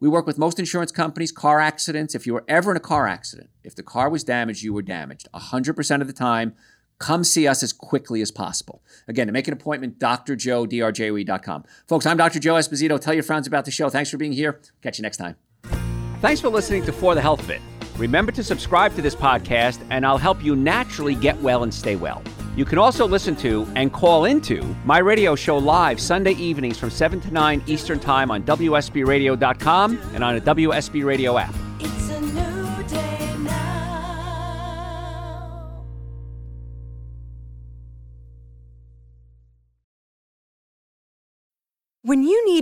We 0.00 0.08
work 0.08 0.26
with 0.26 0.38
most 0.38 0.58
insurance 0.58 0.92
companies, 0.92 1.32
car 1.32 1.60
accidents. 1.60 2.14
If 2.14 2.26
you 2.26 2.34
were 2.34 2.44
ever 2.48 2.70
in 2.70 2.76
a 2.76 2.80
car 2.80 3.06
accident, 3.06 3.50
if 3.62 3.74
the 3.74 3.82
car 3.82 4.10
was 4.10 4.24
damaged, 4.24 4.62
you 4.62 4.74
were 4.74 4.82
damaged. 4.82 5.28
100% 5.32 6.00
of 6.00 6.06
the 6.06 6.12
time, 6.12 6.54
come 7.04 7.22
see 7.22 7.46
us 7.46 7.62
as 7.62 7.72
quickly 7.72 8.22
as 8.22 8.30
possible. 8.30 8.82
Again, 9.06 9.26
to 9.26 9.32
make 9.32 9.46
an 9.46 9.52
appointment, 9.52 9.98
drjoe, 9.98 10.66
drjoe.com. 10.66 11.64
Folks, 11.86 12.06
I'm 12.06 12.16
Dr. 12.16 12.38
Joe 12.38 12.54
Esposito. 12.54 12.98
Tell 12.98 13.12
your 13.12 13.22
friends 13.22 13.46
about 13.46 13.66
the 13.66 13.70
show. 13.70 13.90
Thanks 13.90 14.08
for 14.08 14.16
being 14.16 14.32
here. 14.32 14.62
Catch 14.82 14.98
you 14.98 15.02
next 15.02 15.18
time. 15.18 15.36
Thanks 16.22 16.40
for 16.40 16.48
listening 16.48 16.82
to 16.86 16.92
For 16.92 17.14
the 17.14 17.20
Health 17.20 17.40
of 17.40 17.50
It. 17.50 17.60
Remember 17.98 18.32
to 18.32 18.42
subscribe 18.42 18.94
to 18.96 19.02
this 19.02 19.14
podcast, 19.14 19.84
and 19.90 20.06
I'll 20.06 20.16
help 20.16 20.42
you 20.42 20.56
naturally 20.56 21.14
get 21.14 21.38
well 21.42 21.62
and 21.62 21.72
stay 21.72 21.94
well. 21.94 22.22
You 22.56 22.64
can 22.64 22.78
also 22.78 23.06
listen 23.06 23.36
to 23.36 23.68
and 23.76 23.92
call 23.92 24.24
into 24.24 24.62
my 24.86 24.98
radio 24.98 25.34
show 25.34 25.58
live 25.58 26.00
Sunday 26.00 26.32
evenings 26.32 26.78
from 26.78 26.88
7 26.88 27.20
to 27.20 27.30
9 27.30 27.64
Eastern 27.66 28.00
Time 28.00 28.30
on 28.30 28.42
WSBRadio.com 28.44 30.00
and 30.14 30.24
on 30.24 30.36
a 30.36 30.40
WSB 30.40 31.04
Radio 31.04 31.36
app. 31.36 31.54